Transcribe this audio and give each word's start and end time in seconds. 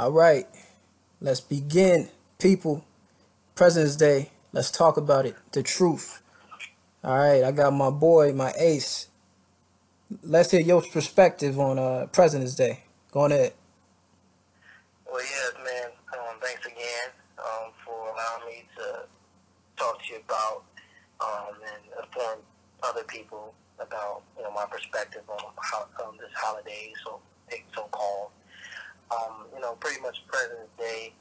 All 0.00 0.12
right, 0.12 0.46
let's 1.20 1.42
begin, 1.42 2.08
people. 2.38 2.86
President's 3.54 3.96
Day. 3.96 4.30
Let's 4.50 4.70
talk 4.70 4.96
about 4.96 5.26
it. 5.26 5.36
The 5.52 5.62
truth. 5.62 6.22
All 7.04 7.18
right, 7.18 7.44
I 7.44 7.52
got 7.52 7.74
my 7.74 7.90
boy, 7.90 8.32
my 8.32 8.50
ace. 8.58 9.08
Let's 10.22 10.52
hear 10.52 10.62
your 10.62 10.80
perspective 10.80 11.60
on 11.60 11.78
uh, 11.78 12.06
President's 12.12 12.54
Day. 12.54 12.84
Go 13.12 13.20
on 13.20 13.32
ahead. 13.32 13.52
Well, 15.04 15.20
yes, 15.20 15.52
man. 15.62 15.90
Um, 16.14 16.36
thanks 16.40 16.64
again 16.64 17.10
um, 17.38 17.70
for 17.84 17.92
allowing 17.92 18.54
me 18.54 18.64
to 18.78 19.02
talk 19.76 20.02
to 20.02 20.14
you 20.14 20.20
about 20.24 20.64
um, 21.20 21.56
and 21.60 22.06
inform 22.06 22.38
other 22.82 23.02
people 23.02 23.52
about 23.78 24.22
you 24.38 24.44
know 24.44 24.50
my 24.52 24.64
perspective 24.64 25.24
on 25.28 25.40
how 25.60 25.86
um, 26.02 26.16
this 26.18 26.30
holiday, 26.34 26.90
so 27.04 27.20
take 27.50 27.66
so 27.74 27.82
called. 27.90 28.30
Um, 29.10 29.46
you 29.54 29.60
know, 29.60 29.74
pretty 29.80 30.00
much 30.00 30.22
President's 30.28 30.76
Day 30.78 31.12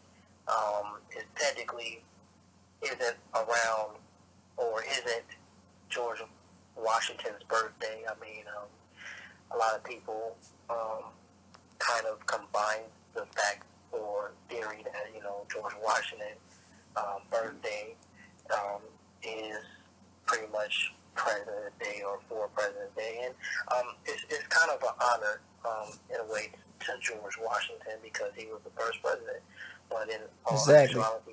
um, 0.48 1.00
is 1.18 1.24
technically 1.36 2.04
isn't 2.82 3.18
around 3.34 3.98
or 4.58 4.84
isn't 4.84 5.26
George 5.90 6.20
Washington's 6.78 7.44
birthday. 7.48 8.04
I 8.08 8.14
mean, 8.24 8.46
um, 8.56 8.68
a 9.52 9.58
lot 9.58 9.76
of 9.76 9.84
people 9.84 10.36
um, 10.70 11.12
kind 11.80 12.06
of 12.06 12.26
combine 12.26 12.86
the 13.14 13.26
fact 13.36 13.66
or 13.92 14.32
theory 14.50 14.84
that 14.84 15.08
you 15.16 15.22
know 15.22 15.46
George 15.52 15.74
Washington 15.84 16.38
um, 16.96 17.22
birthday 17.32 17.96
um, 18.54 18.82
is 19.24 19.58
pretty 20.26 20.52
much 20.52 20.94
President's 21.16 21.76
Day 21.80 22.02
or 22.06 22.20
for 22.30 22.48
President's 22.50 22.96
Day, 22.96 23.22
and 23.26 23.34
um, 23.72 23.96
it's, 24.06 24.24
it's 24.30 24.48
kind 24.48 24.70
of 24.72 24.82
an 24.84 24.94
honor 25.02 25.42
um, 25.66 25.90
in 26.10 26.18
a 26.20 26.32
way 26.32 26.52
to 26.82 26.92
George 27.02 27.38
Washington 27.42 28.00
because 28.04 28.32
he 28.36 28.46
was 28.48 28.60
the 28.64 28.72
first 28.80 29.02
president. 29.04 29.42
But 29.90 30.10
in 30.10 30.22
all 30.46 30.54
Exactly. 30.58 31.00
actuality, 31.02 31.32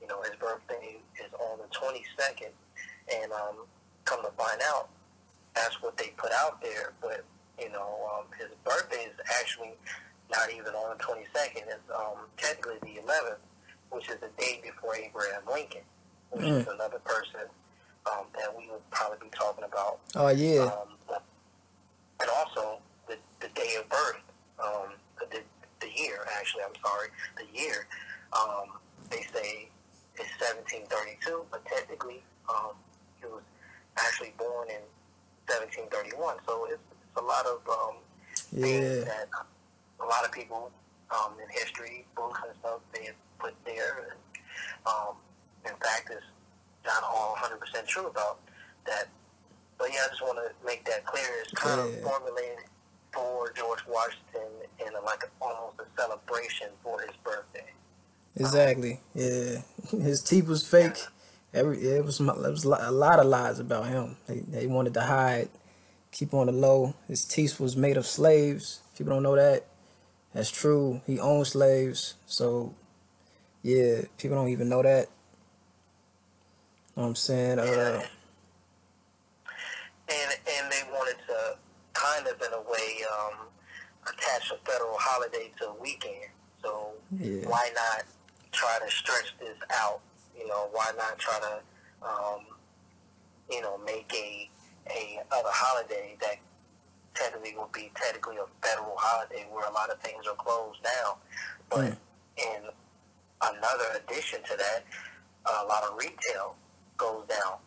you 0.00 0.08
know, 0.08 0.20
his 0.22 0.34
birthday 0.38 0.96
is 1.16 1.32
on 1.40 1.58
the 1.58 1.68
22nd, 1.74 2.50
and 3.22 3.32
um, 3.32 3.64
come 4.04 4.22
to 4.22 4.30
find 4.32 4.60
out, 4.68 4.88
that's 5.54 5.80
what 5.80 5.96
they 5.96 6.08
put 6.16 6.32
out 6.32 6.60
there. 6.60 6.92
But 7.00 7.24
you 7.58 7.70
know, 7.70 8.10
um, 8.12 8.24
his 8.38 8.48
birthday 8.64 9.04
is 9.06 9.14
actually 9.40 9.72
not 10.30 10.50
even 10.50 10.74
on 10.74 10.96
the 10.98 11.02
22nd. 11.04 11.62
It's 11.68 11.90
um, 11.96 12.26
technically 12.36 12.76
the 12.82 13.00
11th, 13.00 13.38
which 13.90 14.08
is 14.10 14.16
the 14.20 14.28
day 14.36 14.60
before 14.62 14.96
Abraham 14.96 15.42
Lincoln, 15.50 15.82
which 16.32 16.44
is 16.44 16.66
another 16.66 16.98
person 17.04 17.46
um, 18.10 18.24
that 18.36 18.50
we 18.58 18.68
would 18.70 18.82
probably 18.90 19.18
be 19.22 19.30
talking 19.30 19.64
about. 19.64 20.00
Oh 20.16 20.28
yeah, 20.28 20.62
Um, 20.64 20.88
and 22.20 22.30
also 22.36 22.78
the, 23.08 23.16
the 23.40 23.48
day 23.64 23.76
of 23.80 23.88
birth, 23.88 24.20
um, 24.62 24.88
the, 25.30 25.40
the 25.80 25.88
year, 25.96 26.26
actually, 26.38 26.62
I'm 26.62 26.76
sorry, 26.84 27.08
the 27.36 27.46
year, 27.58 27.86
um, 28.32 28.76
they 29.10 29.24
say 29.32 29.68
is 30.20 30.28
1732, 30.38 31.44
but 31.50 31.64
technically 31.64 32.22
um, 32.48 32.76
he 33.20 33.26
was 33.26 33.42
actually 33.96 34.34
born 34.38 34.68
in 34.68 34.84
1731. 35.48 36.36
So 36.46 36.66
it's, 36.70 36.78
it's 36.92 37.16
a 37.20 37.24
lot 37.24 37.46
of 37.46 37.58
um, 37.68 37.96
things 38.52 38.84
yeah, 38.84 39.04
that 39.04 39.28
a 40.00 40.06
lot 40.06 40.24
of 40.24 40.32
people 40.32 40.70
um, 41.10 41.32
in 41.40 41.48
history 41.50 42.04
books 42.16 42.40
and 42.44 42.54
stuff 42.60 42.80
they 42.92 43.06
have 43.06 43.18
put 43.38 43.54
there. 43.64 44.10
And, 44.12 44.20
um, 44.86 45.16
in 45.64 45.74
fact, 45.80 46.10
it's 46.12 46.26
not 46.84 47.02
all 47.02 47.34
100% 47.40 47.86
true 47.86 48.06
about 48.06 48.38
that. 48.86 49.08
But 49.78 49.88
yeah, 49.92 50.06
I 50.06 50.08
just 50.08 50.22
want 50.22 50.38
to 50.38 50.52
make 50.66 50.84
that 50.84 51.04
clear. 51.06 51.26
It's 51.42 51.52
kind 51.52 51.80
Yeah. 51.80 51.98
of 51.98 52.02
formulated 52.02 52.64
for 53.14 53.52
George 53.52 53.80
Washington 53.88 54.50
in 54.80 54.94
a, 54.94 55.00
like 55.04 55.22
almost 55.40 55.76
a 55.80 56.00
celebration 56.00 56.68
for 56.82 57.00
his 57.00 57.16
birthday. 57.24 57.66
exactly. 58.36 59.00
Yeah, 59.14 59.62
his 59.90 60.22
teeth 60.22 60.46
was 60.48 60.66
fake. 60.66 60.98
Every 61.52 61.78
it 61.78 62.04
was 62.04 62.20
it 62.20 62.26
was 62.26 62.64
a 62.64 62.90
lot 62.90 63.18
of 63.20 63.26
lies 63.26 63.60
about 63.60 63.86
him. 63.86 64.16
They 64.26 64.40
they 64.40 64.66
wanted 64.66 64.94
to 64.94 65.02
hide, 65.02 65.48
keep 66.10 66.34
on 66.34 66.46
the 66.46 66.52
low. 66.52 66.94
His 67.08 67.24
teeth 67.24 67.60
was 67.60 67.76
made 67.76 67.96
of 67.96 68.06
slaves. 68.06 68.80
People 68.96 69.14
don't 69.14 69.22
know 69.22 69.36
that. 69.36 69.66
That's 70.32 70.50
true. 70.50 71.00
He 71.06 71.20
owned 71.20 71.46
slaves. 71.46 72.14
So 72.26 72.74
yeah, 73.62 74.02
people 74.18 74.36
don't 74.36 74.48
even 74.48 74.68
know 74.68 74.82
that. 74.82 75.08
Know 76.96 77.02
what 77.02 77.08
I'm 77.08 77.14
saying? 77.14 77.58
Uh, 77.60 78.02
and 80.08 80.30
and 80.58 80.72
they 80.72 80.82
wanted 80.92 81.16
to 81.28 81.56
kind 82.24 82.34
of 82.36 82.46
in 82.46 82.52
a 82.54 82.62
way 82.62 83.04
um, 83.12 83.46
attach 84.06 84.50
a 84.50 84.56
federal 84.70 84.96
holiday 84.98 85.50
to 85.58 85.68
a 85.68 85.74
weekend. 85.74 86.30
So 86.62 86.92
Yeah. 87.20 87.48
why 87.48 87.70
not 87.74 88.04
try 88.52 88.78
to 88.84 88.90
stretch 88.90 89.34
this 89.38 89.56
out? 89.72 90.00
You 90.38 90.48
know, 90.48 90.68
why 90.72 90.90
not 90.96 91.18
try 91.18 91.38
to 91.40 92.06
um, 92.06 92.46
you 93.50 93.60
know 93.60 93.78
make 93.78 94.12
a 94.14 94.50
a 94.90 95.20
other 95.32 95.48
holiday 95.50 96.16
that 96.20 96.36
technically 97.14 97.54
would 97.56 97.72
be 97.72 97.90
technically 97.94 98.36
a 98.36 98.46
federal 98.66 98.96
holiday 98.96 99.46
where 99.50 99.66
a 99.66 99.72
lot 99.72 99.90
of 99.90 99.98
things 100.00 100.26
are 100.26 100.34
closed 100.34 100.80
now, 100.82 101.16
but 101.70 101.92
Mm. 101.92 101.96
in 102.36 102.70
another 103.40 103.84
addition 103.96 104.42
to 104.42 104.56
that, 104.56 104.84
a 105.46 105.64
lot 105.66 105.84
of 105.84 105.96
retail 105.96 106.56
goes 106.96 107.24
down, 107.28 107.58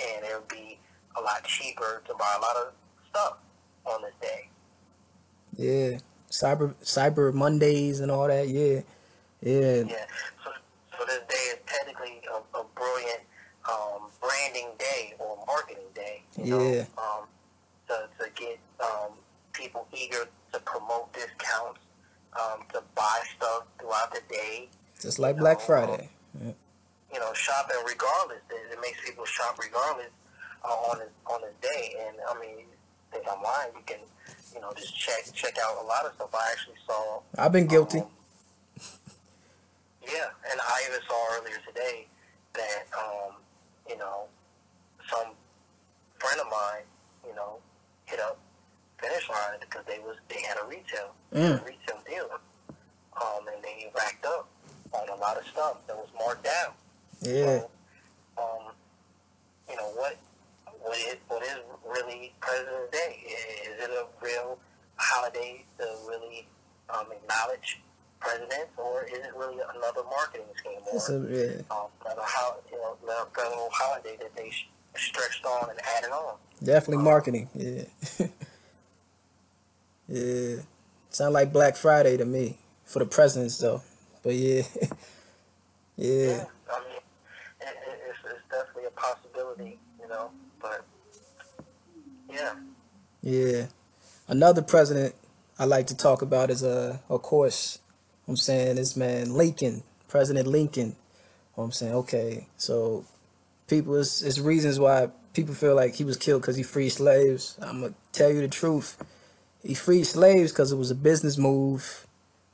and 0.00 0.24
it'll 0.24 0.40
be 0.42 0.78
a 1.16 1.20
lot 1.20 1.42
cheaper 1.44 2.02
to 2.06 2.14
buy 2.14 2.34
a 2.36 2.40
lot 2.40 2.56
of 2.56 2.72
stuff 3.10 3.32
on 3.32 3.32
this 3.32 3.42
day. 3.42 3.47
Yeah, 5.58 5.98
cyber 6.30 6.74
cyber 6.82 7.34
Mondays 7.34 8.00
and 8.00 8.10
all 8.10 8.28
that. 8.28 8.48
Yeah, 8.48 8.80
yeah, 9.42 9.82
Yeah. 9.82 10.06
So, 10.44 10.50
so 10.98 11.04
this 11.06 11.20
day 11.28 11.44
is 11.52 11.58
technically 11.66 12.22
a, 12.32 12.58
a 12.58 12.64
brilliant 12.74 13.22
um, 13.68 14.08
branding 14.20 14.70
day 14.78 15.14
or 15.18 15.36
marketing 15.46 15.90
day. 15.94 16.22
You 16.42 16.62
Yeah. 16.62 16.84
Know, 16.96 17.02
um, 17.02 17.24
to, 17.88 18.08
to 18.24 18.30
get 18.34 18.58
um, 18.80 19.12
people 19.52 19.86
eager 19.92 20.28
to 20.52 20.60
promote 20.60 21.12
discounts, 21.12 21.80
um, 22.38 22.60
to 22.72 22.82
buy 22.94 23.20
stuff 23.36 23.64
throughout 23.80 24.12
the 24.14 24.20
day. 24.30 24.68
just 25.00 25.18
like 25.18 25.36
Black 25.36 25.58
No, 25.58 25.64
Friday. 25.64 26.08
You 27.12 27.18
know, 27.18 27.32
shopping 27.34 27.76
regardless. 27.86 28.42
It, 28.50 28.72
it 28.72 28.78
makes 28.80 29.00
people 29.04 29.24
shop 29.24 29.58
regardless 29.58 30.10
uh, 30.64 30.68
on 30.68 30.98
this, 30.98 31.08
on 31.26 31.40
this 31.40 31.54
day. 31.62 31.94
And 32.06 32.16
I 32.28 32.38
mean, 32.40 32.66
think 33.10 33.26
lying, 33.26 33.72
you 33.74 33.82
can 33.86 33.98
you 34.54 34.60
know 34.60 34.72
just 34.76 34.96
check 34.98 35.24
check 35.34 35.56
out 35.62 35.82
a 35.82 35.86
lot 35.86 36.04
of 36.06 36.14
stuff. 36.14 36.34
I 36.34 36.52
actually 36.52 36.76
saw. 36.86 37.20
I've 37.36 37.52
been 37.52 37.66
guilty. 37.66 37.98
Um, 38.00 38.06
yeah, 40.02 40.28
and 40.50 40.60
I 40.60 40.82
even 40.88 41.00
saw 41.06 41.36
earlier 41.38 41.58
today 41.66 42.06
that 42.54 42.86
um, 42.96 43.34
you 43.88 43.98
know 43.98 44.24
some 45.10 45.32
friend 46.18 46.40
of 46.40 46.46
mine, 46.50 46.84
you 47.26 47.34
know, 47.34 47.58
hit 48.06 48.20
up 48.20 48.38
finish 48.98 49.28
line 49.28 49.58
because 49.60 49.84
they 49.86 49.98
was 50.00 50.16
they 50.28 50.42
had 50.42 50.56
a 50.62 50.66
retail 50.66 51.14
Mm. 51.34 51.62
retail 51.66 51.98
deal, 52.08 52.28
um, 53.20 53.46
and 53.52 53.62
they 53.62 53.90
racked 53.94 54.24
up 54.24 54.48
on 54.92 55.08
a 55.10 55.14
lot 55.16 55.36
of 55.36 55.46
stuff 55.46 55.76
that 55.86 55.94
was 55.96 56.08
marked 56.18 56.42
down. 56.44 56.72
Yeah, 57.20 57.44
So, 57.60 57.70
um, 58.38 58.72
you 59.68 59.76
know 59.76 59.88
what 59.94 60.16
what 60.82 60.96
is 60.98 61.16
what 61.28 61.42
is 61.42 61.58
really 61.86 62.32
President's 62.40 62.90
Day? 62.92 63.24
Is 63.26 63.84
it 63.84 63.90
a 63.90 64.06
real 64.24 64.58
holiday 64.96 65.64
to 65.78 65.84
really 66.08 66.46
um, 66.90 67.06
acknowledge 67.12 67.80
presidents, 68.20 68.72
or 68.76 69.04
is 69.04 69.18
it 69.18 69.34
really 69.36 69.56
another 69.76 70.02
marketing 70.10 70.46
scheme, 70.56 70.80
or 70.90 70.96
it's 70.96 71.08
a, 71.08 71.12
yeah, 71.14 71.76
um, 71.76 71.86
another 72.04 72.22
ho- 72.24 72.60
you 72.70 72.76
know 72.78 72.96
another 73.04 73.30
federal 73.34 73.68
holiday 73.72 74.16
that 74.20 74.34
they 74.36 74.50
sh- 74.50 74.68
stretched 74.96 75.44
on 75.44 75.70
and 75.70 75.78
added 75.96 76.10
on? 76.10 76.36
definitely 76.62 77.04
marketing. 77.04 77.48
Yeah, 77.54 77.82
yeah. 80.08 80.56
Sound 81.10 81.34
like 81.34 81.52
Black 81.52 81.76
Friday 81.76 82.16
to 82.16 82.24
me 82.24 82.58
for 82.84 82.98
the 82.98 83.06
presidents 83.06 83.58
though. 83.58 83.82
But 84.22 84.34
yeah, 84.34 84.62
yeah, 85.96 86.44
I 86.70 86.80
mean, 86.80 86.98
it, 87.60 87.76
it's, 88.08 88.18
it's 88.24 88.42
definitely 88.50 88.86
a 88.86 88.90
possibility, 88.90 89.78
you 90.00 90.08
know, 90.08 90.30
but 90.60 90.84
yeah. 92.32 92.54
yeah. 93.22 93.66
Another 94.26 94.62
president 94.62 95.14
I 95.58 95.64
like 95.64 95.86
to 95.88 95.96
talk 95.96 96.22
about 96.22 96.50
is 96.50 96.62
uh, 96.62 96.98
of 97.08 97.22
course, 97.22 97.78
I'm 98.26 98.36
saying 98.36 98.76
this 98.76 98.96
man 98.96 99.34
Lincoln, 99.34 99.82
President 100.08 100.46
Lincoln. 100.46 100.96
I'm 101.56 101.72
saying 101.72 101.94
okay, 101.94 102.46
so 102.56 103.04
people, 103.66 103.96
it's, 103.96 104.22
it's 104.22 104.38
reasons 104.38 104.78
why 104.78 105.08
people 105.34 105.54
feel 105.54 105.74
like 105.74 105.94
he 105.94 106.04
was 106.04 106.16
killed 106.16 106.42
because 106.42 106.56
he 106.56 106.62
freed 106.62 106.90
slaves. 106.90 107.58
I'm 107.60 107.80
gonna 107.80 107.94
tell 108.12 108.30
you 108.30 108.40
the 108.40 108.48
truth. 108.48 108.96
He 109.62 109.74
freed 109.74 110.04
slaves 110.04 110.52
because 110.52 110.72
it 110.72 110.76
was 110.76 110.90
a 110.90 110.94
business 110.94 111.36
move. 111.36 112.06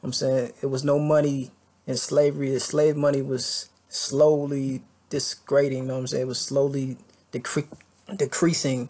I'm 0.03 0.13
saying 0.13 0.53
it 0.63 0.67
was 0.67 0.85
no 0.85 0.99
money 0.99 1.51
in 1.87 1.97
slavery. 1.97 2.51
The 2.51 2.61
slave 2.61 2.97
money 2.97 3.23
was 3.23 3.69
slowly 3.89 4.83
disgrading. 5.11 5.79
You 5.79 5.85
know 5.85 5.95
what 5.95 6.01
I'm 6.01 6.07
saying? 6.09 6.23
It 6.23 6.29
was 6.29 6.41
slowly 6.41 6.97
decre- 7.33 7.69
decreasing. 8.17 8.81
You 8.81 8.89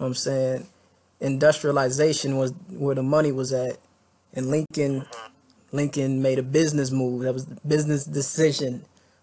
know 0.00 0.06
I'm 0.06 0.14
saying? 0.14 0.66
Industrialization 1.20 2.36
was 2.36 2.52
where 2.68 2.94
the 2.94 3.02
money 3.02 3.32
was 3.32 3.52
at. 3.52 3.78
And 4.34 4.46
Lincoln 4.46 5.06
Lincoln 5.72 6.22
made 6.22 6.38
a 6.38 6.42
business 6.42 6.90
move. 6.90 7.22
That 7.22 7.32
was 7.32 7.50
a 7.50 7.66
business 7.66 8.04
decision. 8.04 8.72
You 8.72 8.78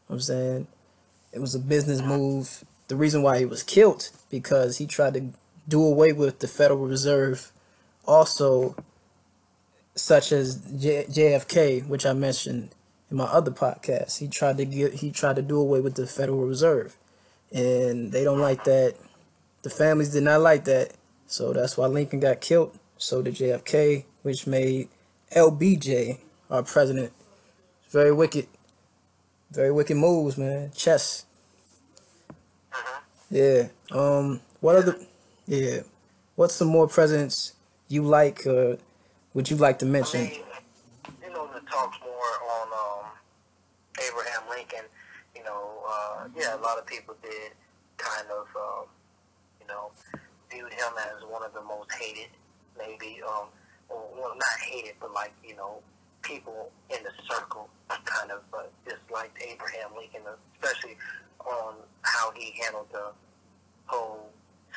know 0.10 0.16
I'm 0.16 0.20
saying 0.20 0.68
it 1.32 1.40
was 1.40 1.56
a 1.56 1.60
business 1.60 2.02
move. 2.02 2.64
The 2.88 2.96
reason 2.96 3.22
why 3.22 3.38
he 3.40 3.46
was 3.46 3.62
killed 3.64 4.10
because 4.30 4.78
he 4.78 4.88
tried 4.88 5.14
to 5.14 5.32
do 5.68 5.84
away 5.84 6.14
with 6.14 6.40
the 6.40 6.48
Federal 6.48 6.86
Reserve. 6.88 7.52
Also, 8.06 8.76
such 9.96 10.32
as 10.32 10.56
J- 10.78 11.06
JFK, 11.06 11.88
which 11.88 12.06
I 12.06 12.14
mentioned 12.14 12.72
in 13.12 13.18
my 13.18 13.26
other 13.26 13.52
podcast, 13.52 14.18
he 14.18 14.28
tried 14.28 14.58
to 14.58 14.66
get 14.66 14.96
he 14.96 15.12
tried 15.12 15.36
to 15.36 15.42
do 15.42 15.60
away 15.60 15.82
with 15.82 15.96
the 15.96 16.08
Federal 16.08 16.46
Reserve, 16.46 16.98
and 17.52 18.12
they 18.12 18.24
don't 18.24 18.40
like 18.40 18.64
that. 18.64 18.96
The 19.62 19.70
families 19.70 20.10
did 20.12 20.24
not 20.24 20.42
like 20.42 20.64
that, 20.66 20.94
so 21.28 21.52
that's 21.54 21.78
why 21.78 21.88
Lincoln 21.88 22.20
got 22.20 22.42
killed. 22.42 22.78
So 22.98 23.22
did 23.22 23.36
JFK, 23.36 24.06
which 24.24 24.48
made 24.48 24.90
LBJ 25.36 26.20
our 26.50 26.64
president. 26.64 27.14
Very 27.90 28.12
wicked, 28.12 28.48
very 29.52 29.72
wicked 29.72 29.98
moves, 29.98 30.38
man. 30.38 30.72
Chess. 30.76 31.26
Mhm. 32.72 33.02
Yeah. 33.32 33.68
Um. 33.92 34.42
What 34.62 34.76
other? 34.78 34.96
Yeah. 35.46 35.82
What's 36.36 36.56
some 36.56 36.68
more 36.70 36.88
presidents 36.88 37.54
you 37.88 38.04
like? 38.04 38.46
Uh, 38.48 38.76
would 39.34 39.50
you 39.50 39.58
like 39.58 39.80
to 39.80 39.86
I 39.86 39.90
mention? 39.90 40.22
mean, 40.24 40.42
you 41.24 41.30
know, 41.34 41.48
the 41.54 41.60
talks 41.70 41.98
more 42.02 42.34
on 42.52 42.68
um, 42.74 43.12
Abraham 44.00 44.42
Lincoln. 44.50 44.86
You 45.36 45.44
know, 45.44 45.84
uh, 45.88 46.28
yeah, 46.36 46.56
a 46.56 46.62
lot 46.62 46.78
of 46.78 46.86
people 46.86 47.16
did 47.22 47.52
kind 47.98 48.28
of, 48.32 48.48
um, 48.56 48.86
know, 49.70 49.92
viewed 50.52 50.74
him 50.74 50.94
as 50.98 51.24
one 51.30 51.44
of 51.44 51.54
the 51.54 51.62
most 51.62 51.92
hated, 51.94 52.30
maybe, 52.78 53.22
um, 53.28 53.48
or, 53.90 54.04
well, 54.16 54.34
not 54.36 54.60
hated, 54.66 54.94
but 55.00 55.14
like, 55.14 55.34
you 55.46 55.56
know, 55.56 55.80
people 56.22 56.72
in 56.90 57.02
the 57.04 57.12
circle 57.30 57.70
kind 58.06 58.32
of 58.32 58.42
uh, 58.54 58.64
disliked 58.86 59.38
Abraham 59.42 59.92
Lincoln, 59.98 60.22
especially 60.62 60.98
on 61.46 61.76
how 62.02 62.32
he 62.36 62.54
handled 62.64 62.88
the 62.92 63.12
whole 63.86 64.30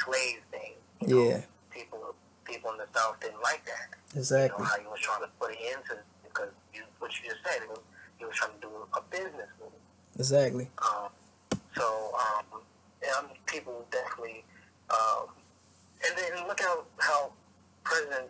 slave 0.05 0.41
thing. 0.51 0.73
You 1.01 1.09
know, 1.17 1.29
Yeah. 1.29 1.41
people 1.71 2.15
people 2.45 2.71
in 2.73 2.79
the 2.79 2.87
South 2.95 3.19
didn't 3.21 3.41
like 3.43 3.65
that 3.67 3.97
you 4.15 4.21
Exactly. 4.21 4.59
know, 4.59 4.65
how 4.65 4.79
he 4.79 4.87
was 4.87 5.01
trying 5.01 5.23
to 5.23 5.29
put 5.41 5.53
it 5.53 5.59
into 5.63 5.97
because 6.25 6.51
you, 6.75 6.83
what 6.99 7.11
you 7.19 7.31
just 7.31 7.41
said, 7.45 7.67
was, 7.69 7.79
he 8.19 8.25
was 8.25 8.35
trying 8.37 8.53
to 8.53 8.61
do 8.61 8.69
a 8.95 9.01
business 9.11 9.49
move. 9.61 9.73
Exactly. 10.17 10.69
Um, 10.85 11.09
so, 11.77 12.13
um, 12.19 12.63
people 13.47 13.85
definitely, 13.91 14.45
um, 14.93 15.27
and 16.07 16.19
then 16.19 16.47
look 16.47 16.61
how 16.61 16.85
how 16.99 17.33
President 17.85 18.29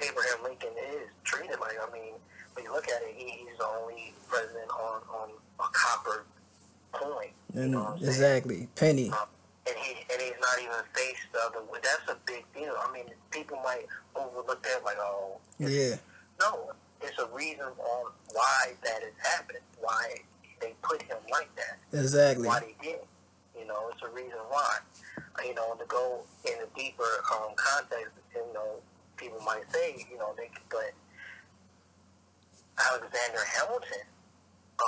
Abraham 0.00 0.42
Lincoln 0.44 0.70
is 0.94 1.08
treated. 1.24 1.58
Like, 1.60 1.76
I 1.80 1.92
mean, 1.92 2.14
when 2.54 2.64
you 2.64 2.72
look 2.72 2.88
at 2.88 3.02
it, 3.02 3.14
he, 3.16 3.30
he's 3.30 3.58
the 3.58 3.66
only 3.66 4.14
president 4.28 4.70
on 4.70 5.00
on 5.14 5.28
a 5.60 5.68
copper 5.72 6.24
coin. 6.92 7.28
You 7.54 7.68
know 7.68 7.82
what 7.84 7.98
saying? 8.00 8.08
exactly. 8.10 8.68
Penny. 8.74 9.10
Um, 9.10 9.26
and 9.66 9.76
he 9.78 9.94
and 10.12 10.20
he's 10.20 10.38
not 10.40 10.58
even 10.60 10.84
faced 10.94 11.26
the 11.32 11.38
other. 11.46 11.60
That's 11.74 12.10
a 12.10 12.16
big 12.26 12.44
deal. 12.54 12.74
I 12.78 12.92
mean, 12.92 13.06
people 13.30 13.58
might 13.64 13.86
overlook 14.16 14.62
that, 14.64 14.82
like, 14.84 14.96
oh, 15.00 15.38
Yeah. 15.58 15.96
no, 16.40 16.72
it's 17.00 17.18
a 17.18 17.26
reason 17.34 17.64
on 17.66 18.12
why 18.32 18.72
that 18.84 19.02
is 19.02 19.14
happening. 19.22 19.62
Why 19.80 20.16
they 20.60 20.74
put 20.82 21.02
him 21.02 21.16
like 21.30 21.48
that. 21.56 21.78
Exactly. 21.98 22.48
Why 22.48 22.60
they 22.60 22.74
did. 22.82 23.00
You 23.58 23.66
know, 23.66 23.90
it's 23.92 24.02
a 24.02 24.08
reason 24.08 24.38
why. 24.48 24.78
You 25.44 25.54
know, 25.54 25.74
to 25.74 25.84
go 25.86 26.20
in 26.44 26.52
a 26.62 26.78
deeper 26.78 27.08
um, 27.34 27.52
context, 27.56 28.12
you 28.34 28.44
know, 28.54 28.80
people 29.16 29.40
might 29.44 29.64
say, 29.72 30.06
you 30.10 30.18
know, 30.18 30.34
they, 30.36 30.50
but 30.70 30.92
Alexander 32.78 33.40
Hamilton, 33.56 34.04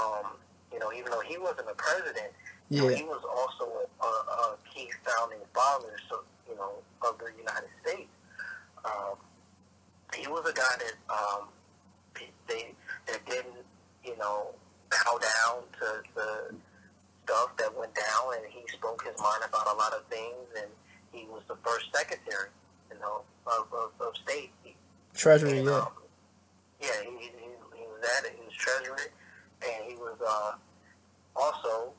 um, 0.00 0.26
you 0.72 0.78
know, 0.78 0.92
even 0.92 1.10
though 1.10 1.20
he 1.20 1.38
wasn't 1.38 1.68
a 1.70 1.74
president, 1.74 2.32
you 2.68 2.82
know, 2.82 2.88
Yeah. 2.88 2.96
he 2.96 3.02
was 3.04 3.22
also 3.24 3.88
a, 4.00 4.06
a 4.06 4.56
key 4.72 4.90
founding 5.04 5.40
father, 5.54 5.96
so 6.08 6.20
you 6.48 6.56
know, 6.56 6.72
of 7.02 7.18
the 7.18 7.30
United 7.38 7.70
States. 7.84 8.10
Um, 8.84 9.16
he 10.14 10.26
was 10.28 10.48
a 10.48 10.52
guy 10.52 10.76
that 10.78 10.94
um, 11.12 11.48
they 12.48 12.74
that 13.06 13.24
didn't, 13.26 13.64
you 14.04 14.16
know, 14.18 14.54
bow 14.90 15.18
down 15.18 15.62
to 15.80 16.02
the 16.14 16.54
stuff 17.24 17.56
that 17.58 17.76
went 17.76 17.94
down, 17.94 18.34
and 18.36 18.44
he 18.52 18.62
spoke 18.72 19.02
his 19.04 19.16
mind 19.20 19.42
about 19.48 19.66
a 19.66 19.76
lot 19.76 19.92
of 19.92 20.04
things, 20.08 20.46
and 20.56 20.68
he 21.12 21.26
was 21.30 21.42
the 21.48 21.56
first 21.64 21.86
secretary, 21.94 22.48
you 22.92 22.98
know, 23.00 23.22
of, 23.46 23.66
of, 23.72 23.90
of 24.00 24.12
state. 24.22 24.50
He, 24.62 24.74
Treasury. 25.14 25.58
and, 25.58 25.66
Yeah. 25.68 25.78
um, 25.78 25.88
yeah, 26.80 27.00
he, 27.02 27.10
he, 27.18 27.30
he 27.76 27.84
was 27.88 28.02
at 28.18 28.24
it. 28.26 28.36
He 28.38 28.44
was 28.44 28.54
treasurer, 28.54 28.98
and 29.64 29.84
he 29.90 29.94
was 29.96 30.16
uh, 30.20 30.52
also, 31.36 31.92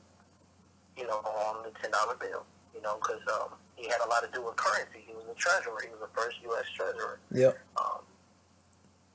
you 0.96 1.06
know, 1.06 1.18
on 1.24 1.64
the 1.64 1.70
ten 1.80 1.90
dollar 1.90 2.14
bill. 2.16 2.44
You 2.74 2.82
know, 2.82 2.98
because 3.00 3.22
um, 3.40 3.56
he 3.74 3.88
had 3.88 4.00
a 4.04 4.08
lot 4.08 4.20
to 4.22 4.28
do 4.32 4.44
with 4.44 4.54
currency. 4.56 5.02
He 5.06 5.14
was 5.14 5.24
the 5.26 5.34
treasurer. 5.34 5.80
He 5.82 5.88
was 5.88 6.00
the 6.00 6.12
first 6.20 6.36
U.S. 6.44 6.66
treasurer. 6.76 7.18
Yep. 7.32 7.58
Um, 7.78 8.00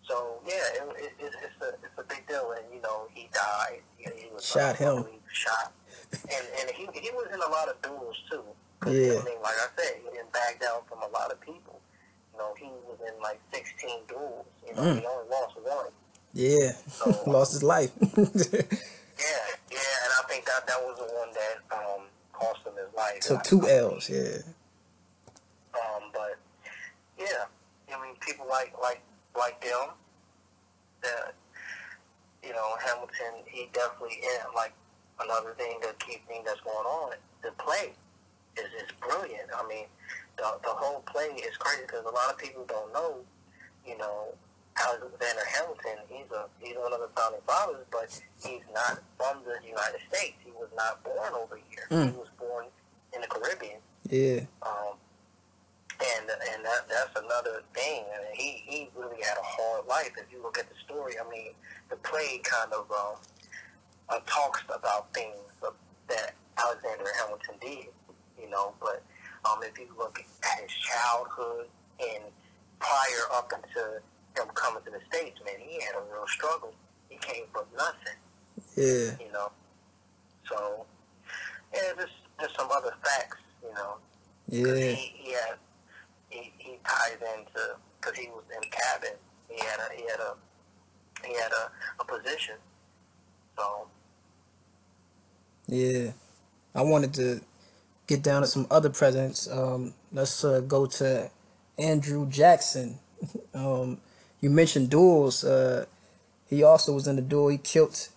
so 0.04 0.40
yeah, 0.48 0.56
it, 0.82 0.84
it, 0.98 1.12
it's 1.20 1.36
it's 1.36 1.62
a 1.62 1.70
it's 1.86 1.98
a 2.00 2.04
big 2.04 2.28
deal, 2.28 2.52
and 2.58 2.66
you 2.74 2.82
know 2.82 3.08
he 3.14 3.30
died. 3.32 3.82
He, 3.98 4.10
he 4.20 4.28
was 4.34 4.44
Shot 4.44 4.76
him. 4.78 5.06
Shot, 5.32 5.72
and 6.14 6.46
and 6.60 6.70
he 6.72 6.88
he 7.00 7.12
was 7.12 7.28
in 7.34 7.40
a 7.42 7.50
lot 7.52 7.68
of 7.70 7.82
duels 7.82 8.18
too. 8.30 8.44
Yeah. 8.88 9.20
I 9.20 9.24
mean, 9.24 9.42
like 9.42 9.56
I 9.56 9.68
said, 9.78 9.94
he 10.04 10.10
didn't 10.10 10.32
back 10.34 10.60
down 10.60 10.82
from 10.90 11.00
a 11.04 11.08
lot 11.14 11.32
of 11.32 11.40
people. 11.42 11.80
You 12.34 12.40
know, 12.40 12.54
he 12.58 12.66
was 12.88 12.98
in 13.08 13.22
like 13.22 13.40
16 13.54 13.90
duels. 14.08 14.46
You 14.68 14.74
know, 14.76 14.82
Mm. 14.82 15.00
he 15.00 15.06
only 15.06 15.30
lost 15.30 15.56
one. 15.62 15.92
Yeah. 16.34 16.72
So- 16.88 17.24
Lost 17.28 17.54
his 17.54 17.64
life. 17.64 17.92
Yeah, 19.22 19.28
yeah, 19.70 19.78
and 19.78 20.12
I 20.20 20.28
think 20.28 20.46
that 20.46 20.66
that 20.66 20.82
was 20.82 20.98
the 20.98 21.04
one 21.14 21.30
that 21.34 21.78
um 21.78 22.08
cost 22.34 22.66
him 22.66 22.74
his 22.74 22.92
life. 22.98 23.20
Took 23.20 23.44
two 23.44 23.68
L's. 23.70 24.10
Yeah. 24.10 24.40
Um, 25.76 26.10
but 26.12 26.38
yeah, 27.20 27.46
I 27.96 28.02
mean, 28.02 28.16
people 28.20 28.48
like 28.50 28.74
like 28.82 29.02
like 29.38 29.62
them. 29.62 29.90
That 31.04 31.36
you 32.44 32.52
know, 32.52 32.76
Hamilton. 32.84 33.44
He 33.46 33.70
definitely 33.74 34.18
like 34.56 34.74
another 35.24 35.54
thing, 35.58 35.80
the 35.82 35.94
key 36.00 36.22
thing 36.28 36.44
that's 36.46 36.62
going 36.62 36.86
on. 36.86 37.14
The 37.44 37.52
play 37.58 37.94
is 38.58 38.70
is 38.84 38.92
brilliant. 39.00 39.50
I 39.56 39.68
mean, 39.68 39.86
the 40.38 40.44
the 40.64 40.74
whole 40.74 41.02
play 41.02 41.30
is 41.38 41.56
crazy 41.58 41.84
because 41.88 42.06
a 42.06 42.14
lot 42.14 42.32
of 42.32 42.38
people 42.38 42.66
don't 42.68 42.92
know. 42.94 43.20
You 43.86 43.98
know, 43.98 44.36
Alexander 44.78 45.46
Hamilton. 45.46 45.98
He's 46.10 46.30
a 46.32 46.46
he's 46.60 46.76
one 46.78 46.94
of 46.94 47.00
the 47.00 47.10
founding 47.16 47.42
fathers, 47.46 47.86
but 47.92 48.10
he's 48.44 48.66
not 48.74 49.02
from 49.18 49.44
the 49.46 49.58
United 49.66 50.02
States. 50.10 50.38
He 50.44 50.52
was 50.52 50.70
not 50.76 51.04
born 51.04 51.34
over 51.34 51.60
here. 51.70 51.88
Mm. 51.90 52.12
He 52.12 52.18
was 52.18 52.30
born 52.40 52.66
in 53.14 53.22
the 53.22 53.28
Caribbean. 53.28 53.80
Yeah. 54.10 54.46
Um, 54.62 54.98
and 56.02 56.30
and 56.30 56.66
that 56.66 56.88
that's 56.90 57.16
another 57.16 57.64
thing. 57.74 58.04
I 58.10 58.22
mean, 58.24 58.34
he 58.34 58.50
he 58.66 58.90
really 58.96 59.22
had 59.22 59.38
a 59.38 59.44
hard 59.44 59.88
life. 59.88 60.12
If 60.18 60.32
you 60.32 60.42
look 60.42 60.58
at 60.58 60.70
the 60.70 60.76
story, 60.86 61.14
I 61.20 61.30
mean, 61.30 61.54
the 61.90 61.98
play 61.98 62.42
kind 62.44 62.74
of 62.74 62.90
um, 62.92 63.16
uh, 64.12 64.20
talks 64.28 64.62
about 64.70 65.14
things 65.14 65.36
that 66.08 66.34
Alexander 66.58 67.06
Hamilton 67.22 67.56
did, 67.62 67.88
you 68.40 68.50
know. 68.50 68.74
But 68.80 69.04
um, 69.50 69.60
if 69.64 69.78
you 69.80 69.88
look 69.98 70.20
at 70.44 70.60
his 70.62 70.72
childhood 70.72 71.68
and 72.00 72.24
prior 72.80 73.24
up 73.34 73.52
into 73.56 74.02
him 74.36 74.50
coming 74.54 74.84
to 74.84 74.92
the 74.92 75.00
states, 75.10 75.40
man, 75.46 75.56
he 75.60 75.76
had 75.84 75.96
a 75.96 76.04
real 76.14 76.28
struggle. 76.28 76.74
He 77.10 77.18
came 77.18 77.44
from 77.54 77.66
nothing 77.78 78.20
Yeah. 78.78 79.16
you 79.26 79.32
know. 79.32 79.52
So, 80.50 80.86
yeah, 81.74 81.94
just 81.98 82.14
just 82.40 82.56
some 82.58 82.70
other 82.72 82.94
facts, 83.04 83.38
you 83.64 83.74
know. 83.74 83.96
Yeah. 84.50 84.96
He, 84.96 85.14
he 85.16 85.32
had 85.32 85.56
he, 86.30 86.52
he 86.58 86.80
ties 86.86 87.18
into 87.38 87.76
because 88.00 88.18
he 88.18 88.28
was 88.30 88.44
in 88.56 88.70
cabin. 88.70 89.16
He 89.50 89.58
had 89.64 89.80
a 89.80 89.96
he 89.96 90.04
had 90.10 90.20
a 90.20 90.36
he 91.26 91.34
had 91.36 91.52
a, 91.52 91.72
a 92.02 92.06
position. 92.06 92.56
So 93.58 93.88
Yeah. 95.72 96.12
I 96.76 96.82
wanted 96.82 97.14
to 97.14 97.40
get 98.06 98.22
down 98.22 98.42
to 98.42 98.48
some 98.48 98.68
other 98.70 98.90
presidents. 98.90 99.50
Um, 99.50 99.94
let's 100.12 100.44
uh, 100.44 100.60
go 100.60 100.86
to 100.86 101.32
Andrew 101.80 102.30
Jackson. 102.30 103.00
Um, 103.54 104.00
you 104.40 104.50
mentioned 104.50 104.90
duels. 104.90 105.44
Uh, 105.44 105.86
he 106.50 106.64
also 106.64 106.94
was 106.94 107.08
in 107.08 107.18
the 107.18 107.22
duel. 107.22 107.50
He 107.50 107.60
killed. 107.60 108.10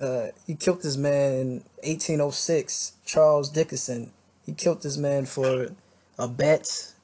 Uh, 0.00 0.28
he 0.46 0.54
killed 0.54 0.80
this 0.82 0.96
man 0.96 1.32
in 1.34 1.48
1806. 1.82 2.92
Charles 3.04 3.50
Dickinson. 3.50 4.12
He 4.46 4.52
killed 4.52 4.82
this 4.82 4.96
man 4.96 5.26
for 5.26 5.68
a 6.18 6.26
bet, 6.26 6.94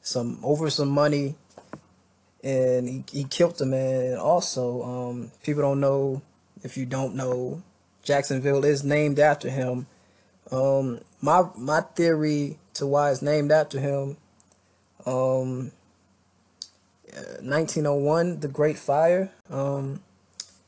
some 0.00 0.38
over 0.42 0.70
some 0.70 0.88
money, 0.88 1.34
and 2.42 2.88
he, 2.88 3.04
he 3.12 3.24
killed 3.24 3.58
the 3.58 3.66
man. 3.66 4.12
And 4.12 4.18
also, 4.18 4.82
um, 4.82 5.32
people 5.42 5.60
don't 5.60 5.80
know 5.80 6.22
if 6.62 6.78
you 6.78 6.86
don't 6.86 7.14
know, 7.14 7.62
Jacksonville 8.02 8.64
is 8.64 8.82
named 8.84 9.18
after 9.18 9.48
him. 9.50 9.86
Um, 10.50 11.00
my 11.20 11.48
my 11.56 11.80
theory 11.80 12.58
to 12.74 12.86
why 12.86 13.10
it's 13.10 13.22
named 13.22 13.52
after 13.52 13.80
him. 13.80 14.16
Um, 15.06 15.72
uh, 17.14 17.42
1901, 17.42 18.40
the 18.40 18.48
Great 18.48 18.78
Fire. 18.78 19.30
Um, 19.50 20.00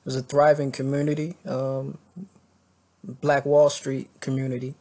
was 0.05 0.17
a 0.17 0.23
thriving 0.23 0.71
community, 0.71 1.35
um, 1.47 1.99
Black 3.03 3.47
Wall 3.47 3.71
Street 3.71 4.09
community. 4.21 4.75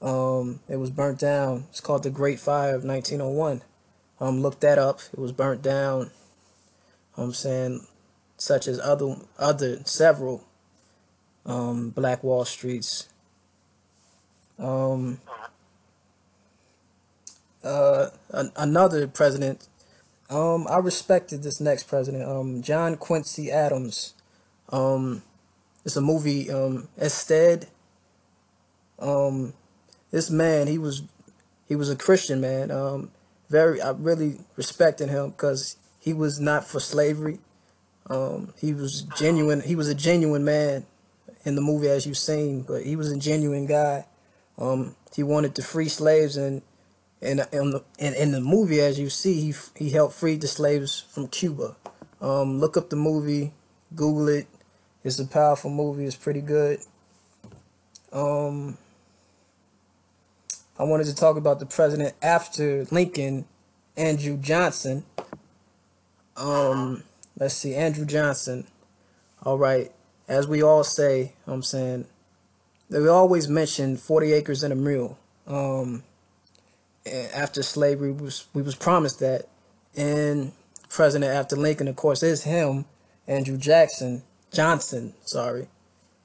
Um, 0.00 0.60
it 0.68 0.76
was 0.76 0.90
burnt 0.90 1.18
down. 1.18 1.66
It's 1.68 1.80
called 1.80 2.02
the 2.02 2.10
Great 2.10 2.40
Fire 2.40 2.74
of 2.74 2.84
1901. 2.84 3.62
Um, 4.18 4.40
look 4.40 4.60
that 4.60 4.78
up. 4.78 5.00
It 5.12 5.18
was 5.18 5.32
burnt 5.32 5.62
down. 5.62 6.10
I'm 7.16 7.32
saying, 7.32 7.86
such 8.38 8.66
as 8.66 8.80
other 8.80 9.16
other 9.38 9.80
several 9.84 10.44
um, 11.46 11.90
Black 11.90 12.22
Wall 12.22 12.44
Streets. 12.44 13.08
Um, 14.58 15.20
uh, 17.64 18.08
an- 18.30 18.52
another 18.56 19.06
president. 19.06 19.68
Um, 20.28 20.66
I 20.68 20.78
respected 20.78 21.42
this 21.42 21.60
next 21.60 21.84
president. 21.84 22.28
Um, 22.28 22.62
John 22.62 22.96
Quincy 22.96 23.50
Adams. 23.50 24.14
Um, 24.70 25.22
it's 25.84 25.96
a 25.96 26.00
movie. 26.00 26.50
Um, 26.50 26.88
Amistad. 26.98 27.66
Um, 28.98 29.54
this 30.10 30.30
man, 30.30 30.66
he 30.66 30.78
was, 30.78 31.02
he 31.66 31.74
was 31.74 31.88
a 31.88 31.96
Christian 31.96 32.40
man. 32.40 32.70
Um, 32.70 33.10
very, 33.48 33.80
I 33.80 33.90
really 33.90 34.40
respected 34.56 35.08
him 35.08 35.30
because 35.30 35.76
he 35.98 36.12
was 36.12 36.38
not 36.38 36.66
for 36.66 36.80
slavery. 36.80 37.38
Um, 38.08 38.52
he 38.58 38.72
was 38.72 39.02
genuine. 39.16 39.62
He 39.62 39.74
was 39.74 39.88
a 39.88 39.94
genuine 39.94 40.44
man 40.44 40.86
in 41.44 41.54
the 41.54 41.60
movie, 41.60 41.88
as 41.88 42.06
you've 42.06 42.16
seen. 42.16 42.62
But 42.62 42.84
he 42.84 42.96
was 42.96 43.10
a 43.10 43.18
genuine 43.18 43.66
guy. 43.66 44.06
Um, 44.58 44.96
he 45.14 45.22
wanted 45.22 45.54
to 45.56 45.62
free 45.62 45.88
slaves, 45.88 46.36
and 46.36 46.62
and 47.22 47.46
in 47.52 47.70
the 47.70 47.84
in, 47.98 48.14
in 48.14 48.32
the 48.32 48.40
movie, 48.40 48.80
as 48.80 48.98
you 48.98 49.10
see, 49.10 49.40
he 49.40 49.54
he 49.76 49.90
helped 49.90 50.14
free 50.14 50.36
the 50.36 50.48
slaves 50.48 51.04
from 51.10 51.28
Cuba. 51.28 51.76
Um, 52.20 52.60
look 52.60 52.76
up 52.76 52.90
the 52.90 52.96
movie, 52.96 53.52
Google 53.94 54.28
it. 54.28 54.46
It's 55.02 55.18
a 55.18 55.26
powerful 55.26 55.70
movie. 55.70 56.04
It's 56.04 56.16
pretty 56.16 56.42
good. 56.42 56.80
Um, 58.12 58.76
I 60.78 60.84
wanted 60.84 61.06
to 61.06 61.14
talk 61.14 61.36
about 61.36 61.60
the 61.60 61.66
president 61.66 62.14
after 62.22 62.86
Lincoln, 62.90 63.46
Andrew 63.96 64.36
Johnson. 64.36 65.04
Um, 66.36 67.04
let's 67.38 67.54
see, 67.54 67.74
Andrew 67.74 68.04
Johnson. 68.04 68.66
All 69.42 69.58
right, 69.58 69.92
as 70.30 70.46
we 70.46 70.62
all 70.62 70.84
say, 70.84 71.32
I'm 71.44 71.62
saying 71.62 72.06
they 72.88 73.06
always 73.08 73.48
mention 73.48 73.96
40 73.96 74.32
acres 74.32 74.62
and 74.62 74.72
a 74.72 74.76
mule. 74.76 75.18
Um, 75.46 76.04
after 77.34 77.64
slavery 77.64 78.12
was 78.12 78.46
we 78.54 78.62
was 78.62 78.76
promised 78.76 79.18
that, 79.18 79.48
and 79.96 80.52
president 80.88 81.32
after 81.32 81.56
Lincoln, 81.56 81.88
of 81.88 81.96
course, 81.96 82.22
is 82.22 82.44
him, 82.44 82.84
Andrew 83.26 83.56
Jackson 83.56 84.22
Johnson. 84.52 85.14
Sorry, 85.24 85.66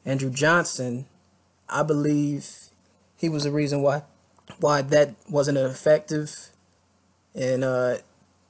Andrew 0.06 0.30
Johnson. 0.30 1.08
I 1.68 1.82
believe 1.82 2.48
he 3.18 3.28
was 3.28 3.44
the 3.44 3.52
reason 3.52 3.82
why 3.82 4.04
why 4.60 4.84
that 4.84 5.16
wasn't 5.28 5.58
effective, 5.58 6.50
and 7.34 7.64
uh, 7.64 7.98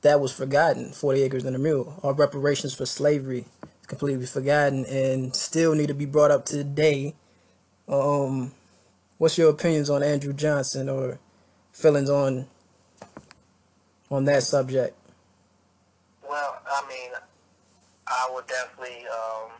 that 0.01 0.19
was 0.19 0.33
forgotten. 0.33 0.91
Forty 0.91 1.21
acres 1.21 1.45
and 1.45 1.55
a 1.55 1.59
mule. 1.59 1.97
Our 2.03 2.13
reparations 2.13 2.73
for 2.73 2.85
slavery 2.85 3.45
completely 3.85 4.25
forgotten 4.25 4.85
and 4.85 5.35
still 5.35 5.73
need 5.75 5.87
to 5.87 5.93
be 5.93 6.05
brought 6.05 6.31
up 6.31 6.45
today. 6.45 7.15
Um, 7.87 8.53
what's 9.17 9.37
your 9.37 9.49
opinions 9.49 9.89
on 9.89 10.03
Andrew 10.03 10.33
Johnson 10.33 10.89
or 10.89 11.19
feelings 11.71 12.09
on 12.09 12.47
on 14.09 14.25
that 14.25 14.43
subject? 14.43 14.95
Well, 16.27 16.61
I 16.65 16.87
mean, 16.87 17.11
I 18.07 18.29
would 18.33 18.47
definitely 18.47 19.05
um, 19.07 19.51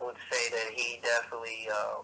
would 0.00 0.16
say 0.30 0.50
that 0.50 0.72
he 0.74 1.00
definitely, 1.02 1.68
um, 1.70 2.02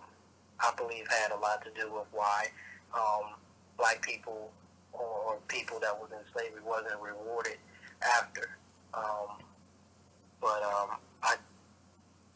I 0.61 0.73
believe, 0.77 1.07
had 1.09 1.33
a 1.33 1.39
lot 1.39 1.65
to 1.65 1.71
do 1.81 1.93
with 1.93 2.07
why 2.13 2.47
um, 2.95 3.35
black 3.77 4.03
people 4.03 4.51
or 4.93 5.39
people 5.49 5.79
that 5.81 5.99
was 5.99 6.11
in 6.13 6.19
slavery 6.33 6.61
wasn't 6.65 7.01
rewarded 7.01 7.57
after. 8.19 8.57
Um, 8.95 9.39
but 10.43 10.63
um, 10.65 10.99
I 11.23 11.37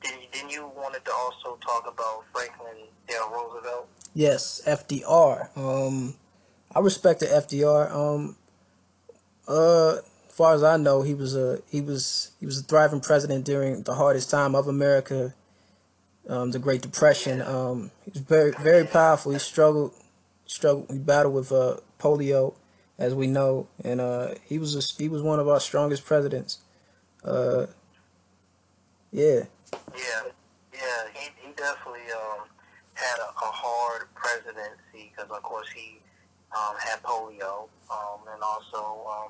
didn't. 0.02 0.32
Didn't 0.32 0.50
you 0.50 0.70
wanted 0.76 1.04
to 1.04 1.12
also 1.12 1.58
talk 1.60 1.82
about 1.92 2.24
Franklin 2.32 2.86
Delano 3.06 3.34
Roosevelt? 3.34 3.88
Yes, 4.14 4.62
FDR. 4.66 5.54
Um, 5.58 6.14
I 6.74 6.80
respect 6.80 7.20
the 7.20 7.26
FDR. 7.26 7.92
Um, 7.92 8.36
uh, 9.48 9.96
as 9.96 10.34
far 10.34 10.54
as 10.54 10.62
I 10.62 10.76
know, 10.76 11.02
he 11.02 11.14
was 11.14 11.36
a 11.36 11.60
he 11.68 11.80
was 11.80 12.30
he 12.40 12.46
was 12.46 12.60
a 12.60 12.62
thriving 12.62 13.00
president 13.00 13.44
during 13.44 13.82
the 13.82 13.94
hardest 13.94 14.30
time 14.30 14.54
of 14.54 14.68
America, 14.68 15.34
um, 16.28 16.52
the 16.52 16.58
Great 16.58 16.82
Depression. 16.82 17.42
Um, 17.42 17.90
he 18.04 18.12
was 18.12 18.22
very 18.22 18.52
very 18.52 18.86
powerful. 18.86 19.32
He 19.32 19.38
struggled 19.38 19.92
struggled. 20.46 20.90
He 20.90 20.98
battled 20.98 21.34
with 21.34 21.50
uh, 21.52 21.78
polio, 21.98 22.54
as 22.98 23.14
we 23.14 23.26
know, 23.26 23.68
and 23.82 24.00
uh, 24.00 24.34
he 24.44 24.58
was 24.58 24.76
a, 24.76 25.02
he 25.02 25.08
was 25.08 25.22
one 25.22 25.40
of 25.40 25.48
our 25.48 25.60
strongest 25.60 26.04
presidents. 26.04 26.58
Uh, 27.24 27.66
yeah. 29.12 29.42
Yeah, 29.96 30.22
yeah, 30.72 31.02
he 31.14 31.30
he 31.40 31.52
definitely 31.56 32.06
um, 32.12 32.46
had 32.94 33.18
a, 33.18 33.28
a 33.28 33.50
hard 33.50 34.08
presidency 34.14 35.12
because, 35.12 35.30
of 35.30 35.42
course, 35.42 35.68
he 35.74 36.00
um, 36.54 36.76
had 36.78 37.02
polio, 37.02 37.68
um, 37.90 38.20
and 38.32 38.42
also 38.42 39.06
um, 39.08 39.28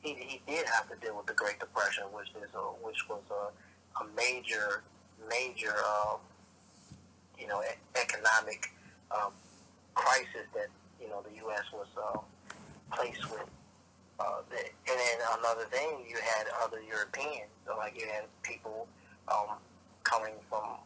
he 0.00 0.14
he 0.14 0.40
did 0.46 0.66
have 0.66 0.88
to 0.88 0.96
deal 1.04 1.16
with 1.16 1.26
the 1.26 1.34
Great 1.34 1.58
Depression, 1.58 2.04
which 2.12 2.28
is 2.30 2.50
a, 2.54 2.58
which 2.84 3.08
was 3.08 3.22
a, 3.30 4.02
a 4.02 4.06
major 4.16 4.82
major 5.28 5.74
um, 5.84 6.18
you 7.38 7.46
know 7.46 7.62
economic 7.94 8.72
um, 9.10 9.32
crisis 9.94 10.46
that 10.54 10.68
you 11.00 11.08
know 11.08 11.22
the 11.28 11.36
U.S. 11.46 11.64
was 11.72 11.88
uh, 11.96 12.18
placed 12.94 13.30
with. 13.30 13.48
Uh, 14.18 14.40
and 14.48 14.96
then 14.98 15.18
another 15.40 15.64
thing, 15.66 16.02
you 16.08 16.16
had 16.16 16.46
other 16.64 16.80
Europeans, 16.80 17.52
so 17.66 17.76
like 17.76 18.00
you 18.00 18.06
had 18.08 18.24
people 18.42 18.88
um, 19.28 19.56
coming 20.04 20.34
from 20.48 20.78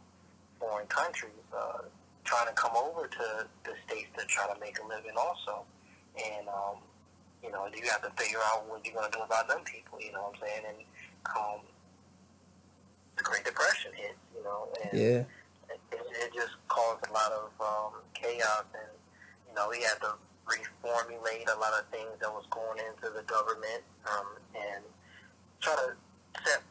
foreign 0.59 0.87
countries, 0.87 1.33
uh, 1.57 1.83
trying 2.25 2.47
to 2.47 2.53
come 2.53 2.73
over 2.77 3.07
to 3.07 3.47
the 3.65 3.73
states 3.87 4.09
to 4.19 4.25
try 4.27 4.47
to 4.53 4.59
make 4.61 4.79
a 4.79 4.87
living 4.87 5.17
also. 5.19 5.65
And, 6.17 6.49
um, 6.49 6.77
you 7.43 7.51
know, 7.51 7.67
you 7.75 7.89
have 7.91 8.03
to 8.03 8.11
figure 8.23 8.39
out 8.53 8.69
what 8.69 8.85
you're 8.85 8.95
going 8.95 9.11
to 9.11 9.19
do 9.19 9.25
about 9.25 9.49
them 9.49 9.61
people, 9.65 9.99
you 10.01 10.13
know 10.13 10.23
what 10.31 10.35
I'm 10.37 10.41
saying? 10.49 10.63
And 10.69 10.79
um, 11.37 11.61
the 13.17 13.23
Great 13.23 13.45
Depression 13.45 13.93
hit, 13.95 14.17
you 14.37 14.43
know, 14.45 14.69
and 14.83 15.01
Yeah. 15.01 15.25
it, 15.71 15.81
it 15.93 16.33
just 16.35 16.53
caused 16.69 17.07
a 17.09 17.13
lot 17.13 17.33
of 17.33 17.51
um, 17.61 18.01
chaos. 18.15 18.65
And, 18.75 18.93
you 19.49 19.55
know, 19.55 19.71
he 19.71 19.83
had 19.83 20.01
to 20.01 20.13
reformulate 20.47 21.47
a 21.49 21.59
lot 21.59 21.73
of 21.79 21.87
things 21.91 22.11
that 22.21 22.31
was 22.31 22.45
going 22.51 22.79
into 22.79 23.09
the 23.15 23.23
government 23.23 23.83
um, 24.11 24.27
and 24.55 24.85
try 25.61 25.75
to 25.77 25.95
set 26.45 26.63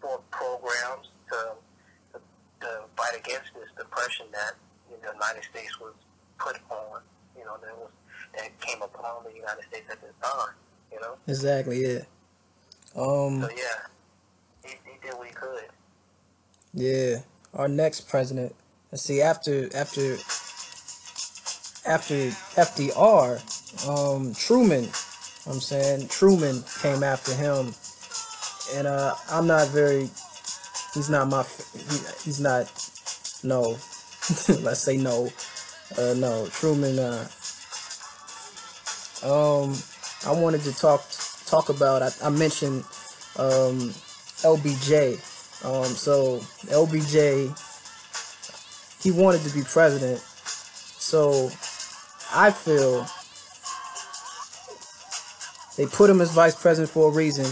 forth 0.00 0.20
programs 0.30 1.08
to, 1.30 1.54
to, 2.12 2.20
to 2.60 2.80
fight 2.96 3.18
against 3.18 3.54
this 3.54 3.70
depression 3.76 4.26
that 4.32 4.54
the 4.90 4.96
United 5.12 5.44
States 5.44 5.78
was 5.80 5.94
put 6.38 6.56
on, 6.70 7.00
you 7.36 7.44
know, 7.44 7.56
that 7.62 7.76
was 7.76 7.90
that 8.36 8.60
came 8.60 8.82
upon 8.82 9.24
the 9.24 9.34
United 9.34 9.64
States 9.70 9.86
at 9.90 10.00
this 10.00 10.12
time, 10.22 10.54
you 10.92 11.00
know. 11.00 11.14
Exactly. 11.26 11.82
Yeah. 11.82 12.00
Um. 12.96 13.42
So 13.42 13.50
yeah, 13.50 14.64
he, 14.64 14.70
he 14.84 14.98
did 15.02 15.14
what 15.16 15.26
he 15.26 15.34
could. 15.34 15.64
Yeah, 16.74 17.20
our 17.54 17.68
next 17.68 18.02
president. 18.02 18.54
Let's 18.90 19.02
see. 19.02 19.20
After 19.20 19.68
after 19.76 20.14
after 21.86 22.14
FDR, 22.60 23.40
um, 23.88 24.34
Truman. 24.34 24.88
I'm 25.46 25.60
saying 25.60 26.08
Truman 26.08 26.62
came 26.82 27.02
after 27.02 27.32
him, 27.32 27.72
and 28.76 28.86
uh, 28.86 29.14
I'm 29.30 29.46
not 29.46 29.68
very. 29.68 30.10
He's 30.94 31.10
not 31.10 31.28
my. 31.28 31.44
He, 31.72 31.98
he's 32.24 32.40
not. 32.40 32.66
No, 33.42 33.60
let's 34.60 34.80
say 34.80 34.96
no. 34.96 35.30
Uh, 35.96 36.14
no, 36.16 36.46
Truman. 36.50 36.98
Uh, 36.98 37.28
um, 39.22 39.74
I 40.26 40.32
wanted 40.32 40.62
to 40.62 40.72
talk 40.76 41.04
talk 41.46 41.68
about. 41.68 42.02
I, 42.02 42.10
I 42.24 42.30
mentioned 42.30 42.84
um, 43.36 43.92
LBJ. 44.44 45.24
Um, 45.64 45.84
so 45.84 46.38
LBJ, 46.70 47.50
he 49.02 49.10
wanted 49.10 49.42
to 49.42 49.54
be 49.54 49.62
president. 49.62 50.20
So 50.20 51.50
I 52.32 52.50
feel 52.50 53.06
they 55.76 55.86
put 55.86 56.10
him 56.10 56.20
as 56.20 56.32
vice 56.32 56.54
president 56.54 56.90
for 56.90 57.10
a 57.10 57.14
reason, 57.14 57.46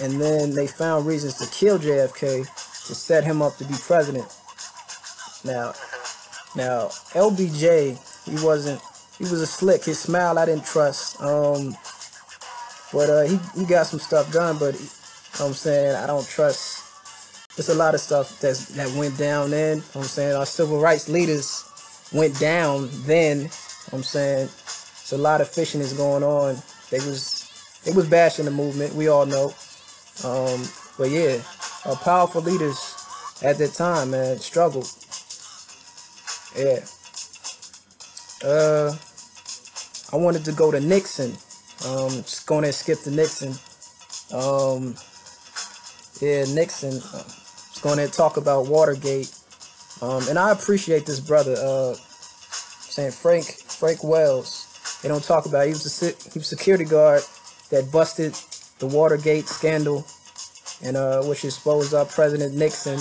and 0.00 0.20
then 0.20 0.54
they 0.54 0.66
found 0.66 1.06
reasons 1.06 1.34
to 1.36 1.46
kill 1.46 1.78
JFK 1.78 2.46
to 2.86 2.94
set 2.94 3.24
him 3.24 3.42
up 3.42 3.56
to 3.56 3.64
be 3.64 3.74
president. 3.74 4.26
Now, 5.44 5.74
now 6.56 6.88
LBJ, 7.14 7.98
he 8.24 8.44
wasn't. 8.44 8.80
He 9.18 9.24
was 9.24 9.40
a 9.40 9.46
slick. 9.46 9.84
His 9.84 9.98
smile 9.98 10.38
I 10.38 10.46
didn't 10.46 10.64
trust. 10.64 11.20
Um, 11.20 11.76
but 12.92 13.10
uh, 13.10 13.22
he 13.22 13.38
he 13.58 13.64
got 13.66 13.86
some 13.86 14.00
stuff 14.00 14.32
done. 14.32 14.58
But 14.58 14.74
you 14.74 14.86
know 15.38 15.46
I'm 15.46 15.54
saying 15.54 15.96
I 15.96 16.06
don't 16.06 16.26
trust 16.26 16.82
there's 17.56 17.68
a 17.68 17.74
lot 17.74 17.94
of 17.94 18.00
stuff 18.00 18.40
that's 18.40 18.68
that 18.76 18.90
went 18.96 19.18
down 19.18 19.50
then. 19.50 19.78
You 19.78 19.82
know 19.94 20.00
I'm 20.00 20.06
saying 20.06 20.36
our 20.36 20.46
civil 20.46 20.80
rights 20.80 21.08
leaders 21.08 21.64
went 22.12 22.38
down 22.40 22.88
then. 23.04 23.38
You 23.38 23.44
know 23.44 23.50
I'm 23.92 24.02
saying 24.02 24.44
it's 24.44 25.12
a 25.12 25.18
lot 25.18 25.40
of 25.40 25.48
fishing 25.48 25.80
is 25.80 25.92
going 25.92 26.22
on. 26.22 26.56
They 26.90 26.98
was 26.98 27.80
they 27.84 27.92
was 27.92 28.08
bashing 28.08 28.44
the 28.44 28.50
movement. 28.50 28.94
We 28.94 29.08
all 29.08 29.26
know. 29.26 29.54
Um, 30.24 30.62
but 30.98 31.10
yeah, 31.10 31.40
our 31.84 31.96
powerful 31.96 32.42
leaders 32.42 32.78
at 33.42 33.58
that 33.58 33.74
time, 33.74 34.12
man, 34.12 34.38
struggled. 34.38 34.88
Yeah. 36.56 36.84
Uh, 38.44 38.94
I 40.12 40.16
wanted 40.16 40.44
to 40.44 40.52
go 40.52 40.70
to 40.70 40.80
Nixon. 40.80 41.32
Um, 41.86 42.10
just 42.22 42.46
going 42.46 42.64
to 42.64 42.72
skip 42.72 43.00
to 43.00 43.10
Nixon. 43.10 43.54
Um, 44.32 44.94
yeah, 46.20 46.44
Nixon. 46.54 47.00
Uh, 47.12 47.24
just 47.24 47.82
going 47.82 47.98
to 47.98 48.08
talk 48.08 48.36
about 48.36 48.66
Watergate. 48.66 49.32
Um, 50.00 50.28
and 50.28 50.38
I 50.38 50.50
appreciate 50.52 51.06
this 51.06 51.20
brother. 51.20 51.54
Uh, 51.58 51.94
saying 52.92 53.12
Frank 53.12 53.44
Frank 53.44 54.04
Wills. 54.04 54.68
They 55.02 55.08
don't 55.08 55.24
talk 55.24 55.46
about. 55.46 55.62
It. 55.62 55.68
He 55.68 55.72
was 55.72 56.02
a 56.02 56.30
he 56.30 56.38
was 56.38 56.46
security 56.48 56.84
guard 56.84 57.22
that 57.70 57.90
busted 57.90 58.38
the 58.82 58.88
Watergate 58.88 59.46
scandal, 59.46 60.04
and 60.82 60.96
uh, 60.96 61.22
which 61.22 61.44
exposed 61.44 61.94
our 61.94 62.04
President 62.04 62.56
Nixon, 62.56 62.98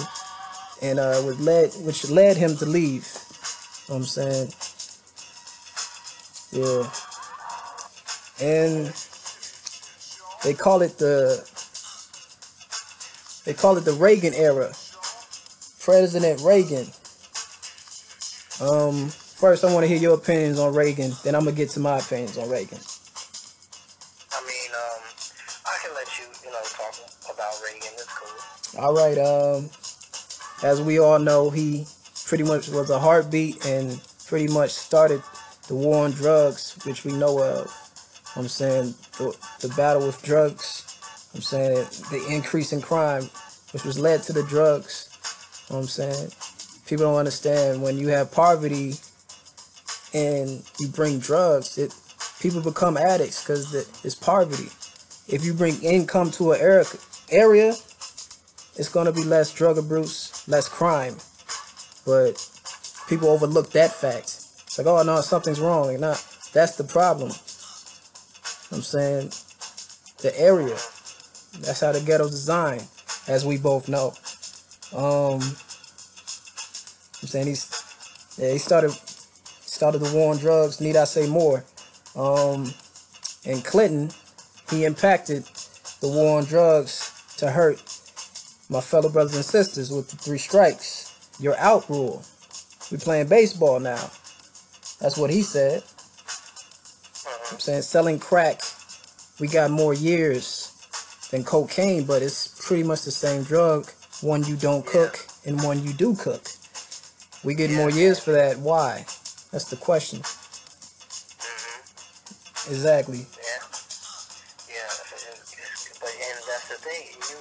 and 0.79 0.99
uh, 0.99 1.15
which 1.23 1.39
led 1.39 1.71
which 1.83 2.07
led 2.07 2.37
him 2.37 2.55
to 2.57 2.67
leave. 2.67 3.07
You 3.87 3.95
know 3.95 3.97
I'm 3.97 4.03
saying, 4.03 4.53
yeah, 6.51 6.87
and 8.47 8.93
they 10.43 10.53
call 10.53 10.83
it 10.83 10.99
the 10.99 11.49
they 13.45 13.55
call 13.55 13.75
it 13.77 13.81
the 13.83 13.93
Reagan 13.93 14.35
era. 14.35 14.71
President 15.79 16.41
Reagan. 16.41 16.85
Um, 18.61 19.09
first 19.09 19.63
I 19.63 19.73
want 19.73 19.83
to 19.83 19.87
hear 19.87 19.97
your 19.97 20.13
opinions 20.13 20.59
on 20.59 20.75
Reagan, 20.75 21.13
then 21.23 21.33
I'm 21.33 21.43
gonna 21.43 21.55
get 21.55 21.71
to 21.71 21.79
my 21.79 21.97
opinions 21.97 22.37
on 22.37 22.51
Reagan. 22.51 22.77
All 28.81 28.95
right. 28.95 29.15
Um, 29.19 29.69
as 30.63 30.81
we 30.81 30.99
all 30.99 31.19
know, 31.19 31.51
he 31.51 31.85
pretty 32.25 32.43
much 32.43 32.67
was 32.67 32.89
a 32.89 32.97
heartbeat 32.97 33.63
and 33.63 34.01
pretty 34.25 34.51
much 34.51 34.71
started 34.71 35.21
the 35.67 35.75
war 35.75 36.03
on 36.03 36.11
drugs, 36.13 36.75
which 36.83 37.05
we 37.05 37.11
know 37.13 37.43
of. 37.43 37.71
I'm 38.35 38.47
saying 38.47 38.95
the, 39.19 39.37
the 39.59 39.67
battle 39.75 40.07
with 40.07 40.19
drugs. 40.23 40.97
I'm 41.35 41.41
saying 41.41 41.75
the 42.09 42.25
increase 42.27 42.73
in 42.73 42.81
crime, 42.81 43.29
which 43.71 43.83
was 43.83 43.99
led 43.99 44.23
to 44.23 44.33
the 44.33 44.41
drugs. 44.45 45.09
I'm 45.69 45.83
saying 45.83 46.31
people 46.87 47.05
don't 47.05 47.17
understand 47.17 47.83
when 47.83 47.99
you 47.99 48.07
have 48.07 48.31
poverty 48.31 48.95
and 50.15 50.63
you 50.79 50.87
bring 50.87 51.19
drugs, 51.19 51.77
it 51.77 51.93
people 52.39 52.61
become 52.61 52.97
addicts 52.97 53.43
because 53.43 53.75
it's 54.03 54.15
poverty. 54.15 54.69
If 55.27 55.45
you 55.45 55.53
bring 55.53 55.79
income 55.83 56.31
to 56.31 56.53
an 56.53 56.85
area, 57.29 57.75
it's 58.81 58.89
gonna 58.89 59.11
be 59.11 59.23
less 59.23 59.53
drug 59.53 59.77
abuse, 59.77 60.43
less 60.47 60.67
crime. 60.67 61.15
But 62.03 62.33
people 63.07 63.29
overlook 63.29 63.69
that 63.73 63.91
fact. 63.93 64.23
It's 64.23 64.75
like, 64.79 64.87
oh 64.87 65.03
no, 65.03 65.21
something's 65.21 65.59
wrong. 65.59 65.91
And 65.91 66.01
not 66.01 66.25
that's 66.51 66.77
the 66.77 66.83
problem. 66.83 67.29
I'm 68.71 68.81
saying 68.81 69.33
the 70.23 70.33
area. 70.35 70.75
That's 71.59 71.81
how 71.81 71.91
the 71.91 72.01
ghetto's 72.03 72.31
designed, 72.31 72.87
as 73.27 73.45
we 73.45 73.59
both 73.59 73.87
know. 73.87 74.15
Um, 74.97 75.41
I'm 77.21 77.27
saying 77.27 77.45
he's 77.45 77.69
yeah, 78.39 78.53
he 78.53 78.57
started 78.57 78.93
started 79.61 79.99
the 79.99 80.11
war 80.11 80.31
on 80.33 80.39
drugs. 80.39 80.81
Need 80.81 80.95
I 80.95 81.03
say 81.03 81.29
more? 81.29 81.63
Um, 82.15 82.73
and 83.45 83.63
Clinton, 83.63 84.09
he 84.71 84.85
impacted 84.85 85.43
the 85.99 86.07
war 86.07 86.39
on 86.39 86.45
drugs 86.45 87.35
to 87.37 87.51
hurt 87.51 87.79
my 88.71 88.79
fellow 88.79 89.09
brothers 89.09 89.35
and 89.35 89.43
sisters 89.43 89.91
with 89.91 90.09
the 90.09 90.15
three 90.15 90.37
strikes. 90.37 91.13
You're 91.39 91.57
out 91.57 91.89
rule. 91.89 92.23
We 92.89 92.97
playing 92.97 93.27
baseball 93.27 93.81
now. 93.81 94.09
That's 95.01 95.17
what 95.17 95.29
he 95.29 95.41
said. 95.41 95.83
I'm 97.51 97.59
saying 97.59 97.81
selling 97.81 98.17
crack, 98.17 98.61
we 99.41 99.49
got 99.49 99.71
more 99.71 99.93
years 99.93 100.71
than 101.31 101.43
cocaine, 101.43 102.05
but 102.05 102.21
it's 102.21 102.65
pretty 102.65 102.83
much 102.83 103.03
the 103.03 103.11
same 103.11 103.43
drug. 103.43 103.91
One 104.21 104.45
you 104.45 104.55
don't 104.55 104.85
cook 104.85 105.19
and 105.45 105.61
one 105.61 105.83
you 105.83 105.91
do 105.91 106.15
cook. 106.15 106.47
We 107.43 107.55
get 107.55 107.71
more 107.71 107.89
years 107.89 108.19
for 108.19 108.31
that. 108.31 108.57
Why? 108.57 109.05
That's 109.51 109.65
the 109.65 109.75
question. 109.75 110.21
Mm-hmm. 111.41 112.71
Exactly. 112.71 113.25
But 115.99 116.13
and 116.13 116.37
that's 116.47 116.67
the 116.69 116.79
thing. 116.81 117.15
You 117.29 117.37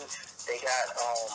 they 0.46 0.58
got 0.62 0.86
um 0.98 1.30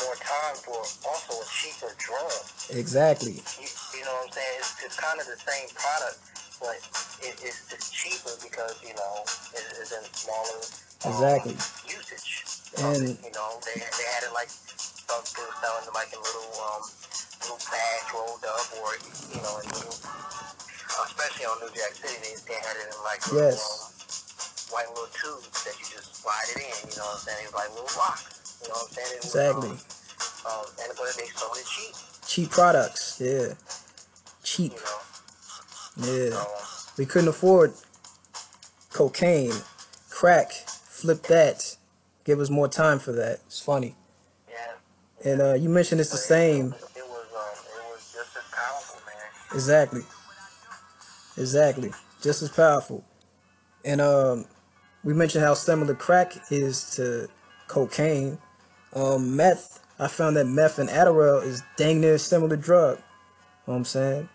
more 0.00 0.18
time 0.18 0.56
for 0.64 0.80
also 1.06 1.32
a 1.38 1.46
cheaper 1.48 1.92
drug. 1.98 2.34
Exactly. 2.72 3.38
You, 3.60 3.68
you 3.98 4.02
know 4.04 4.14
what 4.24 4.28
I'm 4.28 4.32
saying? 4.32 4.56
It's, 4.58 4.72
it's 4.84 4.98
kind 4.98 5.20
of 5.20 5.26
the 5.26 5.38
same 5.38 5.68
product, 5.76 6.18
but 6.58 6.76
it, 7.22 7.36
it's, 7.44 7.68
it's 7.70 7.90
cheaper 7.92 8.34
because 8.42 8.74
you 8.82 8.94
know 8.96 9.14
it, 9.54 9.64
it's 9.78 9.92
in 9.92 10.04
smaller 10.14 10.60
um, 11.04 11.12
exactly 11.12 11.54
usage. 11.86 12.44
And 12.74 13.14
you 13.22 13.32
know 13.32 13.60
they 13.62 13.78
they 13.78 14.06
had 14.18 14.26
it 14.26 14.34
like 14.34 14.50
some 14.50 15.22
people 15.22 15.54
selling 15.62 15.84
them 15.86 15.94
like 15.94 16.10
in 16.10 16.18
little 16.18 16.50
um 16.64 16.82
little 17.44 17.60
bags 17.68 18.08
rolled 18.12 18.44
up, 18.48 18.66
or 18.80 18.96
you 19.30 19.40
know, 19.44 19.60
in 19.60 19.68
little, 19.68 19.96
especially 21.04 21.44
on 21.44 21.60
New 21.60 21.68
Jack 21.76 21.92
City, 21.92 22.16
they, 22.24 22.34
they 22.48 22.58
had 22.58 22.76
it 22.80 22.88
in 22.88 22.98
like 23.04 23.20
little, 23.28 23.52
yes. 23.52 23.60
um, 23.60 23.93
white 24.74 24.90
little 24.90 25.06
tubes 25.14 25.62
that 25.62 25.78
you 25.78 25.86
just 25.86 26.16
slide 26.18 26.50
it 26.50 26.58
in. 26.58 26.90
You 26.90 26.96
know 26.98 27.06
what 27.06 27.14
I'm 27.14 27.22
saying? 27.22 27.46
It 27.46 27.46
was 27.46 27.54
like 27.54 27.70
little 27.70 27.94
rocks. 27.94 28.58
You 28.62 28.68
know 28.68 28.74
what 28.74 28.82
I'm 28.82 28.94
saying? 28.98 29.12
It 29.14 29.22
was, 29.22 29.34
exactly. 29.34 29.70
Um, 29.70 30.58
um, 30.58 30.66
and 30.82 30.90
but 30.98 31.14
they 31.16 31.30
sold 31.30 31.56
it 31.56 31.66
cheap. 31.66 31.94
Cheap 32.26 32.50
products, 32.50 33.20
yeah. 33.22 33.54
Cheap. 34.42 34.72
You 35.96 36.06
know? 36.06 36.12
Yeah. 36.12 36.30
So, 36.30 36.46
we 36.98 37.06
couldn't 37.06 37.28
afford 37.28 37.72
cocaine, 38.92 39.52
crack. 40.10 40.50
Flip 40.52 41.22
that. 41.24 41.76
Give 42.24 42.40
us 42.40 42.48
more 42.50 42.68
time 42.68 42.98
for 42.98 43.12
that. 43.12 43.40
It's 43.46 43.60
funny. 43.60 43.94
yeah. 44.48 45.30
And 45.30 45.42
uh, 45.42 45.54
you 45.54 45.68
mentioned 45.68 46.00
it's 46.00 46.10
the 46.10 46.16
same. 46.16 46.66
It 46.66 46.72
was, 46.72 46.80
um, 46.80 46.96
it 46.96 47.92
was 47.92 48.12
just 48.12 48.36
as 48.36 48.42
powerful, 48.50 49.00
man. 49.06 49.54
Exactly. 49.54 50.00
Exactly. 51.36 51.90
Just 52.22 52.42
as 52.42 52.48
powerful. 52.48 53.04
And 53.84 54.00
um, 54.00 54.46
we 55.04 55.12
mentioned 55.12 55.44
how 55.44 55.54
similar 55.54 55.94
crack 55.94 56.32
is 56.50 56.90
to 56.96 57.28
cocaine. 57.68 58.38
Um, 58.94 59.36
meth, 59.36 59.84
I 59.98 60.08
found 60.08 60.36
that 60.36 60.46
meth 60.46 60.78
and 60.78 60.88
Adderall 60.88 61.44
is 61.44 61.62
dang 61.76 62.00
near 62.00 62.18
similar 62.18 62.56
drug. 62.56 62.96
You 62.96 63.02
know 63.02 63.72
what 63.72 63.76
I'm 63.76 63.84
saying? 63.84 64.28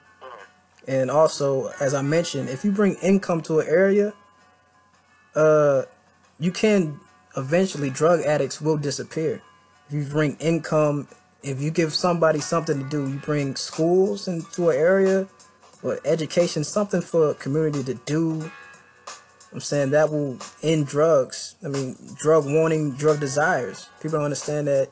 And 0.87 1.11
also, 1.11 1.71
as 1.79 1.93
I 1.93 2.01
mentioned, 2.01 2.49
if 2.49 2.63
you 2.63 2.71
bring 2.71 2.95
income 2.95 3.41
to 3.41 3.59
an 3.59 3.67
area, 3.67 4.13
uh, 5.35 5.83
you 6.39 6.51
can 6.51 6.99
eventually 7.35 7.89
drug 7.89 8.21
addicts 8.21 8.61
will 8.61 8.77
disappear. 8.77 9.41
If 9.87 9.93
you 9.93 10.03
bring 10.05 10.35
income, 10.37 11.07
if 11.43 11.61
you 11.61 11.71
give 11.71 11.93
somebody 11.93 12.39
something 12.39 12.83
to 12.83 12.89
do, 12.89 13.09
you 13.09 13.17
bring 13.19 13.55
schools 13.55 14.27
into 14.27 14.69
an 14.69 14.77
area 14.77 15.27
or 15.83 15.99
education, 16.05 16.63
something 16.63 17.01
for 17.01 17.31
a 17.31 17.33
community 17.35 17.83
to 17.83 17.93
do. 18.05 18.51
I'm 19.51 19.59
saying 19.59 19.91
that 19.91 20.11
will 20.11 20.37
end 20.61 20.87
drugs. 20.87 21.55
I 21.63 21.69
mean, 21.69 21.95
drug 22.15 22.45
warning, 22.45 22.91
drug 22.91 23.19
desires. 23.19 23.89
People 24.01 24.19
don't 24.19 24.25
understand 24.25 24.67
that, 24.67 24.89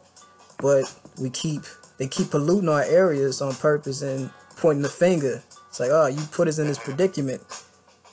but 0.60 0.84
we 1.20 1.30
keep 1.30 1.62
they 1.98 2.08
keep 2.08 2.32
polluting 2.32 2.70
our 2.70 2.84
areas 2.84 3.42
on 3.42 3.54
purpose 3.56 4.02
and 4.02 4.32
pointing 4.58 4.82
the 4.82 4.90
finger. 4.90 5.44
It's 5.70 5.80
like, 5.80 5.90
oh, 5.92 6.08
you 6.08 6.22
put 6.32 6.48
us 6.48 6.60
in 6.60 6.68
this 6.68 6.80
predicament. 6.80 7.42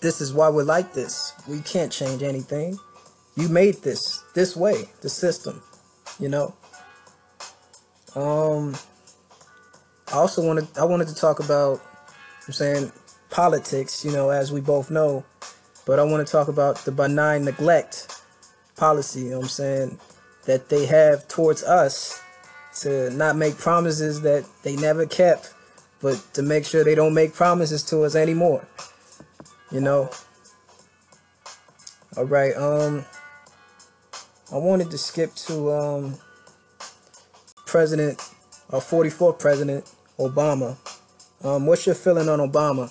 This 0.00 0.20
is 0.20 0.34
why 0.34 0.50
we're 0.50 0.64
like 0.64 0.92
this. 0.92 1.32
We 1.48 1.60
can't 1.60 1.90
change 1.90 2.22
anything. 2.22 2.78
You 3.36 3.48
made 3.48 3.76
this 3.76 4.22
this 4.34 4.54
way, 4.54 4.84
the 5.00 5.08
system. 5.08 5.62
You 6.20 6.28
know. 6.28 6.54
Um. 8.14 8.74
I 10.08 10.16
also 10.16 10.46
wanted 10.46 10.68
I 10.78 10.84
wanted 10.84 11.08
to 11.08 11.14
talk 11.14 11.40
about. 11.40 11.80
I'm 12.46 12.52
saying 12.52 12.92
politics. 13.30 14.04
You 14.04 14.12
know, 14.12 14.28
as 14.30 14.52
we 14.52 14.60
both 14.60 14.90
know, 14.90 15.24
but 15.86 15.98
I 15.98 16.02
want 16.02 16.26
to 16.26 16.30
talk 16.30 16.48
about 16.48 16.84
the 16.84 16.92
benign 16.92 17.44
neglect 17.44 18.22
policy. 18.76 19.20
You 19.22 19.30
know 19.30 19.36
what 19.38 19.44
I'm 19.44 19.48
saying 19.48 19.98
that 20.46 20.68
they 20.68 20.86
have 20.86 21.28
towards 21.28 21.62
us 21.62 22.20
to 22.80 23.10
not 23.10 23.36
make 23.36 23.56
promises 23.56 24.22
that 24.22 24.44
they 24.62 24.76
never 24.76 25.06
kept, 25.06 25.54
but 26.00 26.22
to 26.34 26.42
make 26.42 26.64
sure 26.64 26.84
they 26.84 26.94
don't 26.94 27.14
make 27.14 27.34
promises 27.34 27.82
to 27.84 28.02
us 28.02 28.14
anymore. 28.14 28.66
You 29.70 29.80
know. 29.80 30.10
All 32.16 32.24
right. 32.24 32.56
Um. 32.56 33.04
I 34.52 34.58
wanted 34.58 34.90
to 34.90 34.98
skip 34.98 35.34
to 35.46 35.72
um. 35.72 36.14
president, 37.66 38.20
our 38.70 38.80
44th 38.80 39.38
president, 39.38 39.92
Obama. 40.18 40.76
Um, 41.42 41.66
what's 41.66 41.86
your 41.86 41.94
feeling 41.94 42.28
on 42.28 42.38
Obama? 42.38 42.90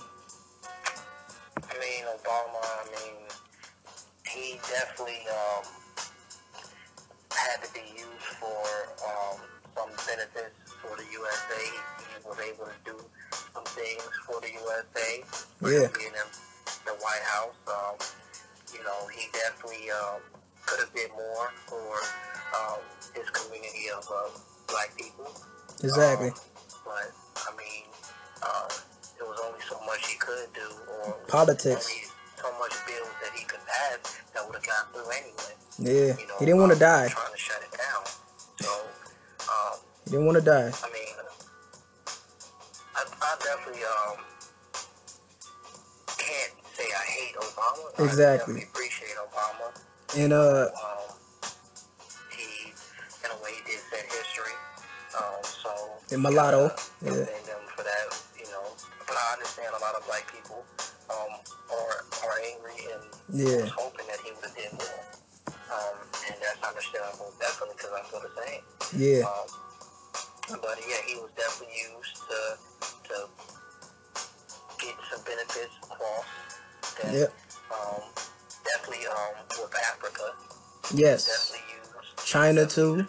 So 31.71 32.59
much 32.59 32.73
bills 32.85 33.07
that 33.23 33.31
he 33.37 33.45
could 33.45 33.59
pass 33.65 34.19
that 34.33 34.45
would 34.45 34.55
have 34.55 34.65
got 34.65 34.93
through 34.93 35.09
anyway. 35.11 35.55
Yeah. 35.79 36.17
You 36.19 36.27
know, 36.27 36.35
He 36.39 36.45
didn't 36.45 36.59
want 36.59 36.71
to 36.71 36.75
um, 36.75 36.79
die. 36.79 37.07
Trying 37.09 37.31
to 37.31 37.37
shut 37.39 37.61
it 37.63 37.71
down. 37.77 38.03
So, 38.61 38.69
um, 39.47 39.79
He 40.05 40.11
didn't 40.11 40.25
want 40.25 40.37
to 40.37 40.43
die. 40.43 40.71
I 40.83 40.89
mean, 40.91 41.15
I, 42.95 43.03
I 43.21 43.35
definitely 43.39 43.81
um 43.83 44.17
can't 46.17 46.53
say 46.73 46.83
I 46.83 47.03
hate 47.05 47.35
Obama. 47.35 48.05
Exactly. 48.05 48.37
definitely 48.55 48.63
appreciate 48.63 49.15
Obama. 49.17 50.17
And 50.17 50.33
uh, 50.33 50.67
Um, 50.67 51.15
he, 52.31 52.69
in 53.23 53.31
a 53.31 53.43
way, 53.43 53.55
did 53.65 53.79
set 53.89 54.05
history. 54.11 54.53
Um, 55.17 55.43
so 55.43 55.69
And 56.11 56.21
mulatto, 56.21 56.65
uh, 56.67 56.71
yeah. 57.01 57.25
Yeah. 63.33 63.65
was 63.65 63.71
hoping 63.71 64.05
that 64.07 64.19
he 64.23 64.31
would 64.31 64.45
have 64.45 64.55
did 64.55 64.71
more. 64.73 65.03
Um, 65.73 65.95
and 66.29 66.35
that's 66.37 66.61
understandable, 66.61 67.33
definitely, 67.41 67.75
because 67.75 67.91
I 67.97 68.01
feel 68.09 68.21
the 68.21 68.33
same. 68.45 68.61
yeah, 69.01 69.25
Um, 69.25 70.59
but 70.61 70.77
yeah, 70.87 71.01
he 71.07 71.15
was 71.17 71.31
definitely 71.35 71.73
used 71.73 72.15
to 72.29 72.39
to 73.09 73.15
get 74.79 74.95
some 75.11 75.21
benefits 75.25 75.73
across. 75.83 76.25
That, 77.01 77.13
Yep. 77.13 77.33
Um, 77.73 78.01
definitely 78.65 79.07
um, 79.07 79.33
with 79.49 79.73
Africa. 79.91 80.23
yes. 80.93 81.25
Definitely 81.25 81.73
used 81.81 82.27
China 82.27 82.65
too. 82.67 83.07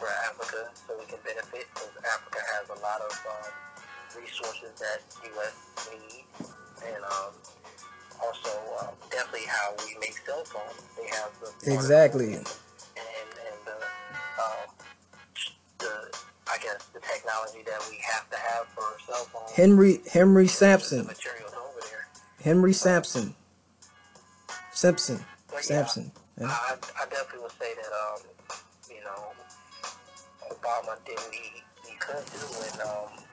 How 9.64 9.74
we 9.86 9.96
make 10.00 10.16
cell 10.26 10.44
phones. 10.44 10.82
They 10.96 11.08
have 11.16 11.30
the 11.40 11.72
Exactly. 11.72 12.34
and 12.34 12.36
and 12.36 13.58
the 13.64 13.76
um, 14.42 14.68
the 15.78 16.18
I 16.52 16.58
guess 16.58 16.84
the 16.92 17.00
technology 17.00 17.62
that 17.66 17.80
we 17.90 17.98
have 18.12 18.28
to 18.30 18.36
have 18.36 18.66
for 18.68 18.84
cell 19.06 19.24
phones. 19.32 19.50
Henry 19.52 20.00
Henry 20.12 20.46
Sampson. 20.48 21.06
materials 21.06 21.52
over 21.54 21.80
there. 21.90 22.06
Henry 22.42 22.72
Sampson. 22.72 23.34
Simpson. 24.72 25.24
But 25.50 25.64
Sampson. 25.64 26.10
Yeah. 26.40 26.48
I, 26.48 26.74
I 27.00 27.06
definitely 27.06 27.42
would 27.42 27.52
say 27.52 27.72
that, 27.78 27.92
um, 27.94 28.20
you 28.90 29.00
know, 29.04 29.30
Obama 30.50 30.98
did 31.06 31.14
what 31.16 31.32
he, 31.32 31.62
he 31.88 31.94
could 31.96 32.24
do, 32.26 32.42
and 32.72 32.80
um, 32.82 33.24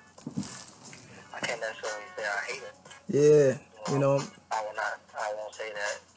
I 1.34 1.40
can't 1.40 1.60
necessarily 1.60 2.06
say 2.16 2.24
I 2.24 2.52
hate 2.52 2.62
it. 2.62 2.76
Yeah. 3.10 3.92
You 3.92 4.00
know, 4.00 4.22
I 4.52 4.62
will 4.62 4.76
not. 4.78 5.02
I 5.20 5.34
won't 5.36 5.56
say 5.56 5.70
that, 5.74 5.74
you 5.74 5.74
know, 5.74 6.11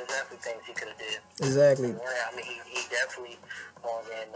there's 0.00 0.08
definitely 0.08 0.38
things 0.38 0.62
he 0.66 0.72
could 0.72 0.88
have 0.88 0.98
did. 0.98 1.18
exactly. 1.40 1.88
Yeah, 1.88 2.30
I 2.32 2.36
mean, 2.36 2.44
he, 2.44 2.56
he 2.70 2.80
definitely 2.88 3.36
brought 3.82 4.04
in 4.08 4.28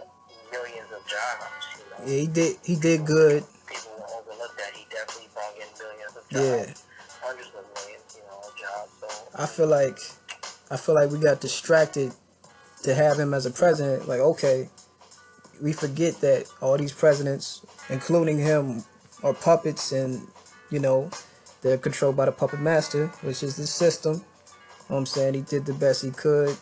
millions 0.53 0.91
of 0.93 1.01
jobs. 1.09 1.65
You 1.79 1.85
know, 1.91 2.13
Yeah, 2.13 2.21
he 2.21 2.27
did 2.27 2.57
he 2.65 2.77
did 2.77 3.05
good. 3.07 3.45
people 3.67 3.93
overlook 4.13 4.57
that. 4.59 4.73
He 4.75 4.87
definitely 4.91 5.29
brought 5.33 5.55
in 5.57 5.69
millions 5.81 6.17
of 6.17 6.25
Yeah. 6.31 6.75
hundreds 7.23 7.49
of 7.57 7.65
millions, 7.75 8.17
you 8.17 8.23
know, 8.29 8.41
jobs. 8.61 8.93
So 9.01 9.09
I 9.43 9.47
feel 9.47 9.67
like 9.69 9.99
I 10.71 10.77
feel 10.77 10.95
like 10.95 11.11
we 11.11 11.19
got 11.19 11.41
distracted 11.41 12.13
to 12.83 12.95
have 12.95 13.19
him 13.19 13.33
as 13.33 13.47
a 13.47 13.51
president. 13.51 14.09
Like, 14.09 14.21
okay, 14.21 14.69
we 15.63 15.73
forget 15.73 16.21
that 16.21 16.47
all 16.61 16.77
these 16.77 16.93
presidents, 16.93 17.65
including 17.89 18.39
him, 18.39 18.85
are 19.23 19.33
puppets 19.33 19.93
and, 19.93 20.27
you 20.71 20.79
know, 20.79 21.11
they're 21.63 21.79
controlled 21.79 22.17
by 22.17 22.27
the 22.27 22.33
puppet 22.33 22.61
master, 22.61 23.07
which 23.23 23.43
is 23.43 23.57
the 23.57 23.67
system. 23.67 24.23
Know 24.89 24.97
what 24.97 24.99
I'm 24.99 25.07
saying? 25.07 25.35
He 25.35 25.41
did 25.43 25.67
the 25.67 25.75
best 25.75 26.03
he 26.03 26.11
could. 26.11 26.57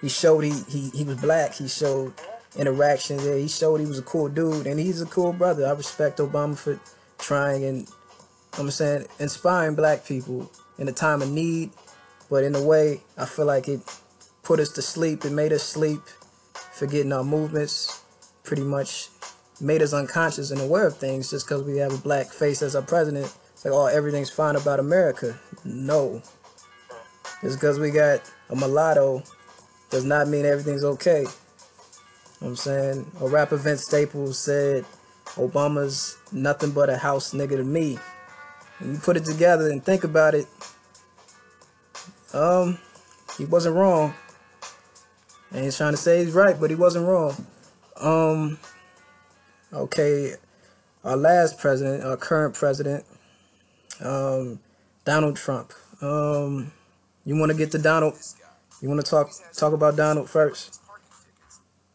He 0.00 0.08
showed 0.08 0.44
he, 0.44 0.52
he, 0.68 0.90
he 0.90 1.04
was 1.04 1.16
black. 1.16 1.54
He 1.54 1.68
showed 1.68 2.12
interaction 2.56 3.16
there. 3.18 3.38
He 3.38 3.48
showed 3.48 3.80
he 3.80 3.86
was 3.86 3.98
a 3.98 4.02
cool 4.02 4.28
dude 4.28 4.66
and 4.66 4.78
he's 4.78 5.00
a 5.00 5.06
cool 5.06 5.32
brother. 5.32 5.66
I 5.66 5.72
respect 5.72 6.18
Obama 6.18 6.56
for 6.56 6.80
trying 7.18 7.64
and 7.64 7.88
I'm 8.58 8.70
saying 8.70 9.06
inspiring 9.18 9.74
black 9.74 10.04
people 10.04 10.50
in 10.78 10.88
a 10.88 10.92
time 10.92 11.22
of 11.22 11.30
need, 11.30 11.70
but 12.30 12.44
in 12.44 12.54
a 12.54 12.62
way 12.62 13.00
I 13.16 13.24
feel 13.24 13.46
like 13.46 13.68
it 13.68 13.80
put 14.42 14.60
us 14.60 14.70
to 14.72 14.82
sleep. 14.82 15.24
It 15.24 15.32
made 15.32 15.52
us 15.52 15.62
sleep, 15.62 16.02
forgetting 16.72 17.12
our 17.12 17.24
movements, 17.24 18.02
pretty 18.42 18.62
much 18.62 19.08
made 19.60 19.82
us 19.82 19.92
unconscious 19.92 20.50
and 20.50 20.60
aware 20.60 20.86
of 20.86 20.96
things 20.96 21.30
just 21.30 21.46
because 21.46 21.62
we 21.62 21.78
have 21.78 21.92
a 21.92 21.98
black 21.98 22.26
face 22.26 22.62
as 22.62 22.76
our 22.76 22.82
president. 22.82 23.32
It's 23.52 23.64
like, 23.64 23.74
oh, 23.74 23.86
everything's 23.86 24.30
fine 24.30 24.56
about 24.56 24.80
America. 24.80 25.38
No. 25.64 26.22
Just 27.44 27.60
because 27.60 27.78
we 27.78 27.90
got 27.90 28.22
a 28.48 28.56
mulatto 28.56 29.22
does 29.90 30.02
not 30.02 30.28
mean 30.28 30.46
everything's 30.46 30.82
okay. 30.82 31.20
You 31.20 31.26
know 31.26 31.30
what 32.38 32.48
I'm 32.48 32.56
saying? 32.56 33.12
A 33.20 33.28
rapper 33.28 33.58
Vince 33.58 33.84
Staples 33.84 34.38
said, 34.38 34.86
Obama's 35.34 36.16
nothing 36.32 36.70
but 36.70 36.88
a 36.88 36.96
house 36.96 37.34
nigga 37.34 37.58
to 37.58 37.62
me. 37.62 37.98
When 38.78 38.94
you 38.94 38.98
put 38.98 39.18
it 39.18 39.26
together 39.26 39.68
and 39.68 39.84
think 39.84 40.04
about 40.04 40.34
it, 40.34 40.46
um, 42.32 42.78
he 43.36 43.44
wasn't 43.44 43.76
wrong. 43.76 44.14
I 45.52 45.58
ain't 45.58 45.76
trying 45.76 45.92
to 45.92 45.98
say 45.98 46.24
he's 46.24 46.32
right, 46.32 46.58
but 46.58 46.70
he 46.70 46.76
wasn't 46.76 47.06
wrong. 47.06 47.46
Um, 48.00 48.58
okay, 49.70 50.36
our 51.04 51.18
last 51.18 51.58
president, 51.58 52.04
our 52.04 52.16
current 52.16 52.54
president, 52.54 53.04
um, 54.00 54.60
Donald 55.04 55.36
Trump. 55.36 55.74
Um, 56.00 56.72
you 57.24 57.36
want 57.36 57.50
to 57.52 57.56
get 57.56 57.70
to 57.72 57.78
Donald? 57.78 58.14
You 58.80 58.88
want 58.88 59.04
to 59.04 59.10
talk 59.10 59.30
talk 59.56 59.72
about 59.72 59.96
Donald 59.96 60.28
first? 60.28 60.80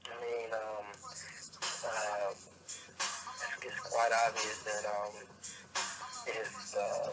I 0.06 0.18
mean, 0.26 0.50
um, 0.54 0.86
uh, 1.86 2.34
it's, 3.62 3.80
quite 3.80 4.12
obvious 4.26 4.64
that 4.64 4.86
um, 4.90 5.14
if 6.26 6.76
uh, 6.76 7.10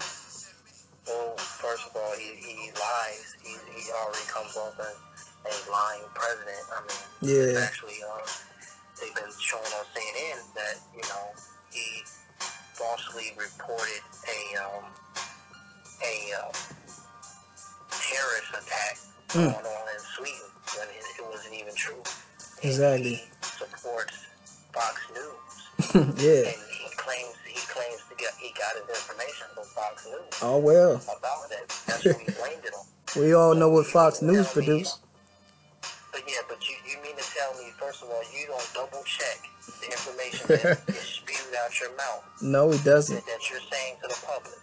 well, 1.06 1.36
first 1.36 1.86
of 1.86 1.96
all, 1.96 2.12
he, 2.16 2.34
he 2.40 2.70
lies. 2.72 3.36
He, 3.42 3.52
he 3.52 3.90
already 3.92 4.26
comes 4.28 4.56
off 4.56 4.80
as 4.80 4.96
a 5.44 5.70
lying 5.70 6.08
president. 6.14 6.64
I 6.72 6.80
mean, 6.80 7.36
Yeah, 7.36 7.60
actually 7.60 8.00
uh, 8.02 8.26
they've 9.00 9.14
been 9.14 9.32
showing 9.38 9.72
on 9.76 9.84
CNN 9.92 10.54
that 10.54 10.76
you 10.94 11.02
know 11.02 11.36
he 11.70 12.02
falsely 12.72 13.32
reported 13.36 14.02
a 14.24 14.40
um, 14.64 14.84
a 16.02 16.32
uh, 16.40 16.52
terrorist 18.06 18.50
attack 18.54 18.96
Mm. 19.34 19.50
going 19.52 19.66
on 19.66 19.86
in 19.90 20.00
Sweden 20.14 20.48
when 20.78 20.86
it, 20.88 21.02
it 21.18 21.26
wasn't 21.28 21.54
even 21.54 21.74
true. 21.74 21.98
And 22.62 22.70
Exactly. 22.70 23.14
He 23.16 23.28
supports 23.42 24.16
Fox 24.72 25.02
News, 25.12 25.92
yeah. 26.22 26.46
and 26.46 26.62
he 26.78 26.86
claims 26.96 27.34
he 27.44 27.58
claims 27.66 28.00
to 28.08 28.14
get 28.16 28.32
he 28.40 28.54
got 28.54 28.72
his 28.78 28.86
information 28.88 29.46
from 29.54 29.64
Fox 29.74 30.06
News 30.06 30.30
Oh 30.42 30.58
well, 30.58 30.94
about 31.02 31.50
that. 31.50 31.66
That's 31.86 32.04
what 32.06 32.16
he 32.22 32.30
blamed 32.38 32.64
it 32.64 32.72
on. 32.78 32.86
we 33.22 33.34
all 33.34 33.54
know 33.54 33.68
what 33.68 33.86
Fox 33.86 34.22
You 34.22 34.28
News 34.28 34.48
produced. 34.52 35.00
But 36.12 36.22
yeah, 36.28 36.40
but 36.48 36.58
you, 36.68 36.76
you 36.88 36.96
mean 37.02 37.16
to 37.16 37.24
tell 37.36 37.52
me, 37.60 37.70
first 37.78 38.02
of 38.04 38.08
all, 38.08 38.22
you 38.32 38.46
don't 38.46 38.70
double 38.74 39.02
check 39.04 39.38
the 39.82 39.86
information 39.90 40.46
that 40.48 40.88
is 40.88 41.02
spewed 41.18 41.54
out 41.62 41.78
your 41.80 41.90
mouth 41.96 42.24
No, 42.40 42.70
it 42.70 42.82
doesn't. 42.84 43.16
that, 43.16 43.26
that 43.26 43.50
you're 43.50 43.60
saying 43.70 43.96
to 44.02 44.08
the 44.08 44.18
public. 44.24 44.54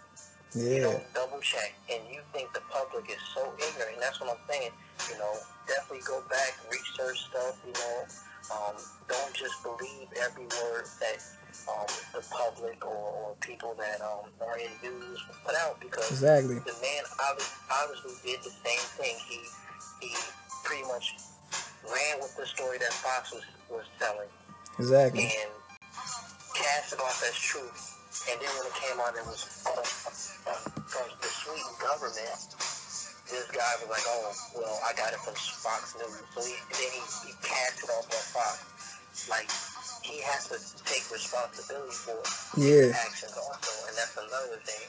Yeah, 0.56 0.98
check, 1.44 1.76
and 1.92 2.00
you 2.08 2.24
think 2.32 2.48
the 2.56 2.64
public 2.72 3.04
is 3.12 3.20
so 3.36 3.44
ignorant. 3.60 4.00
And 4.00 4.02
that's 4.02 4.18
what 4.20 4.32
I'm 4.32 4.40
saying. 4.48 4.72
You 5.12 5.18
know, 5.20 5.32
definitely 5.68 6.02
go 6.08 6.24
back, 6.32 6.56
research 6.72 7.28
stuff. 7.28 7.60
You 7.68 7.76
know, 7.76 7.96
um, 8.48 8.76
don't 9.08 9.34
just 9.36 9.60
believe 9.62 10.08
every 10.24 10.48
word 10.48 10.88
that 11.04 11.20
um, 11.68 11.88
the 12.12 12.24
public 12.32 12.84
or, 12.84 12.96
or 12.96 13.36
people 13.40 13.76
that 13.78 14.00
um, 14.00 14.32
are 14.40 14.58
in 14.58 14.72
news 14.82 15.20
put 15.44 15.54
out 15.56 15.80
because 15.80 16.10
exactly. 16.10 16.56
the 16.56 16.76
man 16.80 17.02
obvi- 17.20 17.54
obviously 17.72 18.12
did 18.24 18.40
the 18.42 18.50
same 18.64 18.84
thing. 18.98 19.16
He 19.28 19.40
he 20.00 20.14
pretty 20.64 20.82
much 20.88 21.14
ran 21.84 22.20
with 22.20 22.36
the 22.36 22.46
story 22.46 22.78
that 22.78 22.92
Fox 22.92 23.32
was, 23.32 23.44
was 23.70 23.84
telling, 23.98 24.28
Exactly. 24.78 25.24
and 25.24 25.50
cast 26.54 26.92
it 26.92 27.00
off 27.00 27.22
as 27.28 27.36
truth. 27.36 27.90
And 28.30 28.40
then 28.40 28.48
when 28.56 28.66
it 28.66 28.74
came 28.74 29.00
out, 29.00 29.14
it 29.16 29.26
was 29.26 29.64
uh, 29.66 30.50
uh, 30.50 30.70
the 30.76 30.83
Sweden 31.44 31.74
government. 31.80 32.40
This 33.28 33.46
guy 33.52 33.72
was 33.80 33.88
like, 33.88 34.04
"Oh, 34.08 34.32
well, 34.56 34.76
I 34.84 34.92
got 34.96 35.12
it 35.12 35.20
from 35.20 35.34
Fox 35.36 35.94
News." 35.96 36.16
So 36.32 36.40
he, 36.44 36.56
then 36.72 36.90
he, 36.92 37.02
he 37.28 37.32
cast 37.44 37.84
it 37.84 37.88
off 37.92 38.08
on 38.08 38.24
Fox. 38.32 38.56
Like 39.28 39.48
he 40.04 40.20
has 40.24 40.48
to 40.52 40.58
take 40.84 41.04
responsibility 41.12 41.92
for 42.04 42.16
Yeah. 42.60 42.92
his 42.92 42.96
actions 42.96 43.32
also, 43.36 43.72
and 43.88 43.96
that's 43.96 44.16
another 44.16 44.60
thing. 44.64 44.84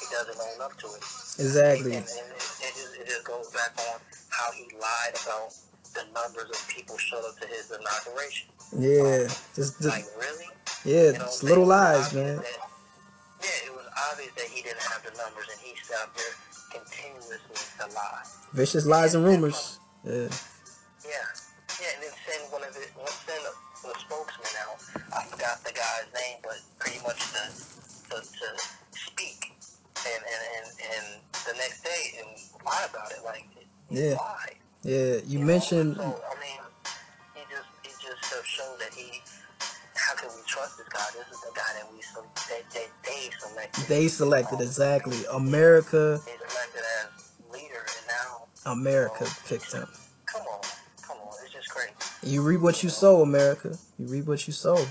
He 0.00 0.06
doesn't 0.12 0.36
own 0.36 0.60
up 0.64 0.76
to 0.78 0.86
it. 0.96 1.02
Exactly. 1.40 1.96
And, 1.96 2.04
and 2.06 2.28
it, 2.32 2.44
it, 2.60 2.72
just, 2.76 2.92
it 3.00 3.06
just 3.08 3.24
goes 3.24 3.48
back 3.50 3.72
on 3.92 3.98
how 4.30 4.52
he 4.52 4.68
lied 4.76 5.14
about 5.24 5.50
the 5.94 6.04
numbers 6.14 6.50
of 6.50 6.68
people 6.68 6.96
showed 6.98 7.24
up 7.24 7.36
to 7.40 7.46
his 7.48 7.72
inauguration. 7.72 8.48
Yeah. 8.78 9.26
Just, 9.56 9.82
Like, 9.84 10.04
really? 10.20 10.46
yeah, 10.84 11.06
You 11.06 11.12
know, 11.18 11.18
just 11.24 11.42
little 11.42 11.66
lies, 11.66 12.12
man. 12.14 12.36
that- 12.36 12.44
yeah, 12.44 12.50
it 12.50 12.60
was 12.60 12.67
obvious 14.10 14.32
that 14.36 14.46
he 14.46 14.62
didn't 14.62 14.82
have 14.82 15.02
the 15.02 15.12
numbers, 15.16 15.46
and 15.52 15.60
he 15.60 15.74
sat 15.82 16.08
out 16.08 16.14
there 16.16 16.34
continuously 16.72 17.38
to 17.78 17.86
lie. 17.94 18.22
Vicious 18.52 18.86
lies 18.86 19.14
and 19.14 19.24
rumors. 19.24 19.78
Yeah. 20.04 20.28
Yeah, 21.04 21.24
yeah, 21.80 21.94
and 21.94 22.02
then 22.02 22.14
send 22.26 22.52
one 22.52 22.62
of 22.62 22.74
it, 22.76 22.90
one 22.96 23.08
send 23.26 23.42
a, 23.44 23.52
the 23.86 23.94
spokesman 23.98 24.54
out. 24.64 24.78
I 25.16 25.24
forgot 25.24 25.62
the 25.64 25.72
guy's 25.72 26.08
name, 26.14 26.38
but 26.42 26.58
pretty 26.78 27.00
much 27.06 27.18
to 27.32 27.42
to, 28.10 28.16
to 28.20 28.46
speak, 28.92 29.52
and, 30.04 30.22
and 30.22 30.42
and 30.56 30.66
and 30.94 31.06
the 31.46 31.54
next 31.56 31.82
day 31.82 32.20
and 32.20 32.28
lie 32.64 32.86
about 32.90 33.10
it, 33.12 33.20
like 33.24 33.46
Yeah. 33.90 34.14
lied. 34.16 34.56
Yeah. 34.82 35.16
You 35.26 35.38
know? 35.40 35.46
mentioned 35.46 35.96
So 35.96 36.02
I 36.02 36.34
mean, 36.40 36.60
he 37.34 37.42
just 37.50 37.68
he 37.82 37.90
just 38.04 38.46
showed 38.46 38.78
that 38.80 38.92
he. 38.94 39.22
Can 40.20 40.30
we 40.34 40.42
trust 40.46 40.78
this 40.78 40.88
guy? 40.88 41.04
This 41.14 41.28
is 41.32 41.40
the 41.42 41.52
guy 41.54 41.62
that 41.76 41.92
we 41.92 42.00
that, 42.00 42.70
that 42.74 42.88
they 43.04 43.30
selected. 43.38 43.84
they 43.86 44.08
selected 44.08 44.60
exactly 44.60 45.18
America. 45.32 46.20
They 46.26 46.32
selected 46.32 46.82
as 47.04 47.32
leader, 47.52 47.84
and 47.86 48.06
now 48.08 48.72
America 48.72 49.26
picked 49.46 49.72
him. 49.72 49.86
come 50.26 50.42
on, 50.42 50.60
come 51.02 51.18
on, 51.18 51.34
it's 51.44 51.54
just 51.54 51.70
crazy. 51.70 51.92
You 52.24 52.42
reap 52.42 52.60
what 52.60 52.82
you 52.82 52.88
sow, 52.88 53.22
America. 53.22 53.76
You 53.98 54.06
reap 54.06 54.26
what 54.26 54.44
you 54.48 54.52
sow. 54.52 54.84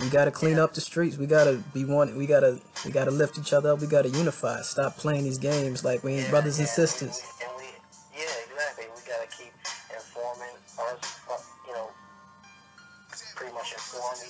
We 0.00 0.10
gotta 0.10 0.30
clean 0.30 0.58
up 0.58 0.74
the 0.74 0.82
streets. 0.82 1.16
We 1.16 1.26
gotta 1.26 1.62
be 1.72 1.86
one. 1.86 2.18
We 2.18 2.26
gotta 2.26 2.58
we 2.84 2.90
gotta 2.90 3.10
lift 3.10 3.38
each 3.38 3.54
other 3.54 3.72
up. 3.72 3.80
We 3.80 3.86
gotta 3.86 4.10
unify. 4.10 4.60
Stop 4.60 4.98
playing 4.98 5.24
these 5.24 5.38
games 5.38 5.82
like 5.82 6.04
we 6.04 6.12
ain't 6.12 6.24
Yeah, 6.24 6.30
brothers 6.30 6.58
and 6.58 6.66
yeah, 6.66 6.74
sisters. 6.74 7.22
And 7.22 7.38
we, 7.40 7.43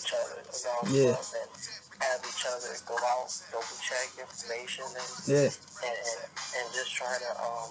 each 0.04 0.12
other 0.12 0.36
about 0.44 0.92
Yeah. 0.92 1.16
stuff 1.16 1.32
and 1.40 1.48
have 2.04 2.20
each 2.28 2.44
other 2.44 2.68
go 2.86 2.94
out, 3.00 3.32
double 3.50 3.78
check 3.80 4.08
information 4.20 4.84
and, 4.84 5.10
Yeah, 5.26 5.48
and, 5.48 5.96
and, 5.96 6.20
and 6.60 6.66
just 6.74 6.92
try 6.94 7.16
to, 7.18 7.30
um, 7.40 7.70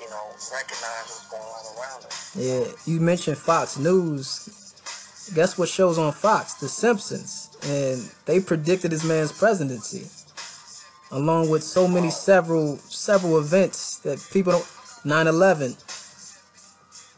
you 0.00 0.08
know, 0.10 0.26
recognize 0.52 1.06
what's 1.08 1.28
going 1.30 1.42
on 1.42 1.64
around 1.78 2.04
us. 2.04 2.36
yeah. 2.36 2.64
You 2.84 3.00
mentioned 3.00 3.38
Fox 3.38 3.78
News. 3.78 4.48
Guess 5.34 5.56
what 5.56 5.70
shows 5.70 5.96
on 5.96 6.12
Fox? 6.12 6.54
The 6.54 6.68
Simpsons, 6.68 7.48
and 7.64 8.10
they 8.26 8.40
predicted 8.40 8.90
this 8.90 9.04
man's 9.04 9.32
presidency, 9.32 10.06
along 11.10 11.48
with 11.48 11.62
so 11.62 11.88
many 11.88 12.10
several 12.10 12.76
several 12.76 13.38
events 13.38 13.98
that 14.04 14.18
people 14.32 14.52
don't. 14.52 14.66
9/11, 15.04 15.76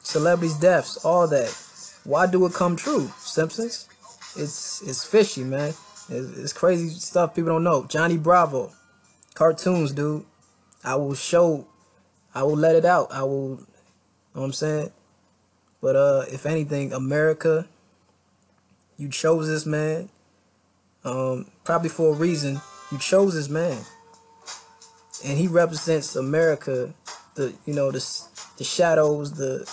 celebrities' 0.03 0.55
deaths, 0.59 1.05
all 1.05 1.27
that. 1.29 1.53
Why 2.05 2.27
do 2.27 2.47
it 2.47 2.53
come 2.55 2.77
true? 2.77 3.11
Simpsons. 3.19 3.89
It's 4.37 4.83
it's 4.83 5.05
fishy, 5.05 5.45
man. 5.45 5.75
It's, 6.09 6.39
it's 6.39 6.53
crazy 6.53 6.89
stuff 6.91 7.35
people 7.35 7.51
don't 7.51 7.65
know. 7.65 7.85
Johnny 7.87 8.17
Bravo, 8.17 8.73
cartoons, 9.35 9.93
dude. 9.93 10.25
I 10.85 10.95
will 10.97 11.15
show. 11.15 11.67
I 12.35 12.43
will 12.43 12.57
let 12.57 12.77
it 12.77 12.85
out. 12.85 13.13
I 13.13 13.23
will. 13.23 13.49
You 13.51 14.41
know 14.41 14.41
what 14.41 14.45
I'm 14.45 14.53
saying? 14.53 14.91
But 15.81 15.97
uh, 15.97 16.25
if 16.31 16.47
anything, 16.47 16.93
America, 16.93 17.67
you 18.97 19.09
chose 19.09 19.49
this 19.49 19.67
man. 19.67 20.09
Um, 21.05 21.47
probably 21.65 21.89
for 21.89 22.13
a 22.13 22.17
reason. 22.17 22.61
You 22.93 22.99
chose 22.99 23.35
this 23.35 23.49
man, 23.49 23.79
and 25.25 25.39
he 25.39 25.49
represents 25.49 26.17
America. 26.17 26.95
The 27.35 27.55
you 27.67 27.75
know 27.75 27.91
the 27.91 28.05
the 28.59 28.65
shadows, 28.65 29.33
the 29.33 29.71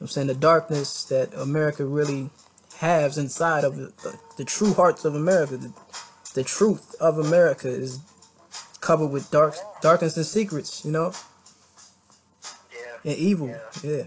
I'm 0.00 0.08
saying 0.08 0.26
the 0.26 0.34
darkness 0.34 1.04
that 1.04 1.32
America 1.34 1.84
really 1.84 2.30
has 2.78 3.18
inside 3.18 3.64
of. 3.64 3.76
The, 3.76 4.18
the 4.36 4.44
true 4.44 4.74
hearts 4.74 5.04
of 5.04 5.14
America. 5.14 5.56
The, 5.56 5.72
the 6.34 6.44
truth 6.44 6.94
of 7.00 7.18
America 7.18 7.68
is 7.68 8.00
covered 8.80 9.08
with 9.08 9.30
dark 9.30 9.54
darkness 9.80 10.16
and 10.16 10.26
secrets. 10.26 10.84
You 10.84 10.92
know, 10.92 11.12
Yeah. 12.72 13.10
and 13.12 13.16
evil. 13.18 13.48
Yeah. 13.48 13.58
Yeah. 13.82 14.04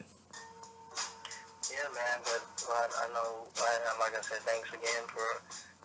Yeah, 1.72 1.88
man, 1.94 2.18
but 2.24 2.42
I 2.72 3.08
know, 3.14 3.46
I, 3.60 4.00
like 4.00 4.16
I 4.18 4.22
said, 4.22 4.40
thanks 4.48 4.70
again 4.70 5.04
for 5.08 5.42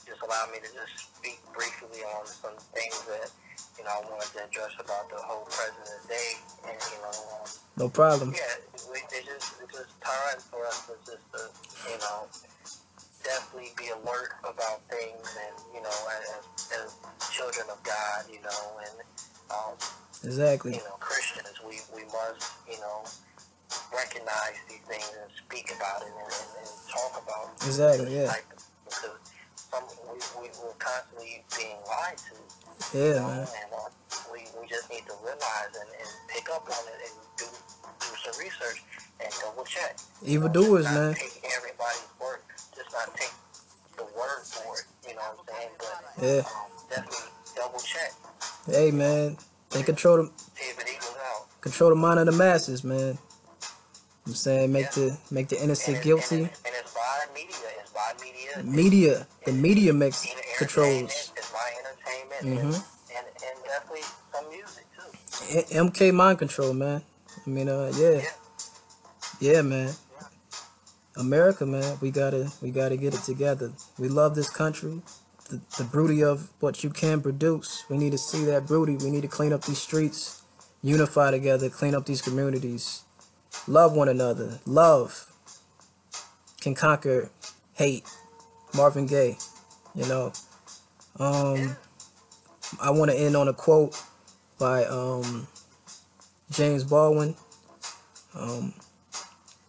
just 0.07 0.21
allowing 0.23 0.53
me 0.53 0.59
to 0.59 0.71
just 0.73 1.15
speak 1.17 1.41
briefly 1.55 2.03
on 2.19 2.27
some 2.27 2.57
things 2.75 2.99
that, 3.07 3.31
you 3.79 3.85
know, 3.85 3.91
I 3.91 4.01
wanted 4.11 4.31
to 4.39 4.45
address 4.45 4.73
about 4.79 5.11
the 5.11 5.17
whole 5.23 5.45
President's 5.51 6.07
Day. 6.09 6.31
And, 6.69 6.79
you 6.79 6.99
know, 7.03 7.15
um, 7.39 7.47
No 7.77 7.89
problem. 7.89 8.33
yeah, 8.35 8.43
it's 8.75 8.87
just, 9.27 9.55
it's 9.63 9.73
just 9.75 9.95
time 10.03 10.39
for 10.51 10.67
us 10.67 10.87
to 10.87 10.95
just, 11.07 11.27
uh, 11.35 11.49
you 11.91 11.99
know, 11.99 12.27
definitely 13.33 13.73
be 13.81 13.89
alert 13.89 14.37
about 14.45 14.85
things 14.93 15.25
and, 15.41 15.55
you 15.73 15.81
know, 15.81 15.99
as, 16.21 16.45
as 16.77 16.89
children 17.33 17.65
of 17.73 17.81
God, 17.83 18.29
you 18.29 18.41
know, 18.45 18.63
and, 18.85 18.97
um, 19.49 19.75
Exactly. 20.25 20.73
you 20.77 20.85
know, 20.85 20.97
Christians, 21.01 21.57
we, 21.65 21.81
we 21.97 22.05
must, 22.13 22.53
you 22.69 22.79
know, 22.79 23.03
recognize 23.91 24.57
these 24.69 24.85
things 24.87 25.09
and 25.17 25.31
speak 25.35 25.73
about 25.75 26.03
it 26.03 26.13
and, 26.13 26.29
and, 26.29 26.49
and 26.61 26.71
talk 26.93 27.13
about. 27.19 27.51
Exactly, 27.65 28.15
yeah. 28.15 28.29
Like, 28.29 28.47
because 28.85 29.17
some, 29.57 29.85
we, 30.13 30.21
we, 30.41 30.47
we're 30.63 30.77
constantly 30.79 31.43
being 31.57 31.81
lied 31.89 32.19
to. 32.29 32.37
Yeah, 32.93 33.03
you 33.03 33.15
know, 33.15 33.27
man. 33.29 33.49
And 33.49 33.71
uh, 33.73 33.89
we, 34.33 34.45
we 34.61 34.69
just 34.69 34.91
need 34.91 35.05
to 35.09 35.17
realize 35.25 35.73
and, 35.73 35.89
and 35.89 36.11
pick 36.29 36.47
up 36.53 36.69
on 36.69 36.85
it 36.93 37.01
and 37.09 37.17
do, 37.41 37.47
do 37.49 38.11
some 38.23 38.37
research 38.39 38.85
and 39.25 39.33
double 39.41 39.65
check. 39.65 39.97
Evildoers, 40.25 40.85
not 40.85 40.95
man. 40.95 41.15
Take 41.15 41.43
everybody's 41.57 42.07
word. 42.21 42.45
Just 42.75 42.93
not 42.93 43.15
take 43.17 43.33
the 43.97 44.05
word 44.05 44.43
for 44.45 44.77
it. 44.79 44.85
You 45.09 45.15
know 45.15 45.21
what 45.23 45.39
I'm 45.41 45.55
saying? 45.55 45.71
But 45.79 46.25
Yeah. 46.25 46.39
um, 46.41 46.71
definitely 46.89 47.31
double 47.57 47.81
check. 47.81 48.13
Hey, 48.67 48.91
man. 48.91 49.37
They 49.71 49.83
control 49.83 50.17
the 50.19 50.31
See 50.57 50.65
if 50.71 50.79
it 50.81 50.87
equals 50.93 51.17
out. 51.33 51.47
control 51.61 51.91
the 51.91 51.97
mind 51.97 52.21
of 52.21 52.27
the 52.27 52.33
masses, 52.33 52.85
man. 52.85 53.19
I'm 54.27 54.35
saying 54.35 54.71
make 54.73 54.85
Yeah. 54.87 54.91
the 55.09 55.19
make 55.31 55.49
the 55.49 55.61
innocent 55.63 55.99
it's- 55.99 56.05
guilty. 56.05 56.37
And, 56.37 56.47
it's- 56.47 56.61
and 56.65 56.75
it's 56.77 56.93
by 56.95 57.27
media. 57.35 57.57
It's 57.81 57.91
by 57.91 58.13
media. 58.23 58.63
Media, 58.63 59.27
the 59.47 59.53
media 59.53 59.93
makes 59.93 60.27
controls. 60.59 61.33
It's 61.37 61.51
by 61.51 61.73
entertainment. 61.81 62.43
And, 62.43 62.75
Mhm. 62.75 62.85
and, 63.17 63.27
and 63.27 63.65
definitely 63.65 64.03
some 64.33 64.49
music, 64.51 64.85
too. 64.97 65.75
MK 65.77 66.13
mind 66.13 66.39
control, 66.39 66.73
man. 66.75 67.03
I 67.47 67.51
mean, 67.51 67.69
uh, 67.69 67.91
yeah, 67.97 68.11
Yeah. 68.11 68.31
yeah, 69.41 69.63
man. 69.63 69.95
America, 71.17 71.67
man. 71.67 71.99
We 72.01 72.11
gotta 72.11 72.51
we 72.61 72.71
gotta 72.71 72.97
get 72.97 73.15
it 73.15 73.23
together. 73.23 73.73
We 73.99 74.09
love 74.09 74.35
this 74.35 74.51
country. 74.51 75.03
The, 75.51 75.61
the 75.77 75.85
beauty 75.85 76.23
of 76.23 76.51
what 76.61 76.83
you 76.83 76.91
can 76.91 77.21
produce. 77.21 77.85
We 77.89 77.99
need 77.99 78.13
to 78.13 78.19
see 78.19 78.45
that 78.47 78.67
beauty. 78.67 78.97
We 78.97 79.11
need 79.11 79.23
to 79.23 79.29
clean 79.29 79.53
up 79.53 79.65
these 79.65 79.79
streets, 79.79 80.43
unify 80.83 81.31
together, 81.31 81.69
clean 81.69 81.95
up 81.95 82.07
these 82.07 82.23
communities, 82.23 83.03
love 83.67 83.95
one 83.95 84.09
another. 84.09 84.61
Love 84.67 85.27
can 86.61 86.75
conquer 86.75 87.31
hate. 87.75 88.05
Marvin 88.75 89.07
Gaye, 89.07 89.37
you 89.95 90.07
know. 90.07 90.33
Um, 91.19 91.77
I 92.81 92.91
want 92.91 93.11
to 93.11 93.17
end 93.17 93.37
on 93.37 93.49
a 93.49 93.53
quote 93.53 94.01
by 94.59 94.85
um, 94.87 95.47
James 96.51 96.85
Baldwin. 96.85 97.37
Um, 98.35 98.73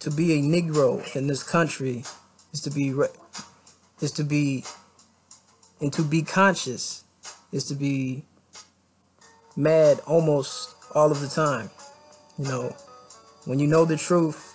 to 0.04 0.12
be 0.12 0.34
a 0.34 0.42
Negro 0.42 1.16
in 1.16 1.28
this 1.28 1.44
country 1.44 2.04
is 2.52 2.60
to 2.60 2.70
be 2.70 2.94
is 4.02 4.12
to 4.12 4.24
be 4.26 4.66
and 5.80 5.94
to 5.94 6.02
be 6.02 6.22
conscious 6.22 7.06
is 7.54 7.64
to 7.64 7.74
be 7.74 8.26
mad 9.56 10.02
almost 10.06 10.76
all 10.94 11.10
of 11.10 11.22
the 11.22 11.30
time. 11.30 11.70
You 12.38 12.44
know, 12.50 12.76
when 13.46 13.60
you 13.60 13.68
know 13.68 13.86
the 13.86 13.96
truth, 13.96 14.54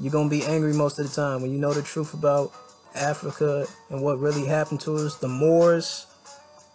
you're 0.00 0.10
gonna 0.10 0.28
be 0.28 0.42
angry 0.42 0.72
most 0.72 0.98
of 0.98 1.08
the 1.08 1.14
time. 1.14 1.40
When 1.40 1.52
you 1.52 1.58
know 1.58 1.72
the 1.72 1.82
truth 1.82 2.12
about 2.12 2.52
Africa 2.96 3.64
and 3.90 4.02
what 4.02 4.18
really 4.18 4.44
happened 4.44 4.80
to 4.80 4.96
us, 4.96 5.18
the 5.18 5.28
Moors, 5.28 6.06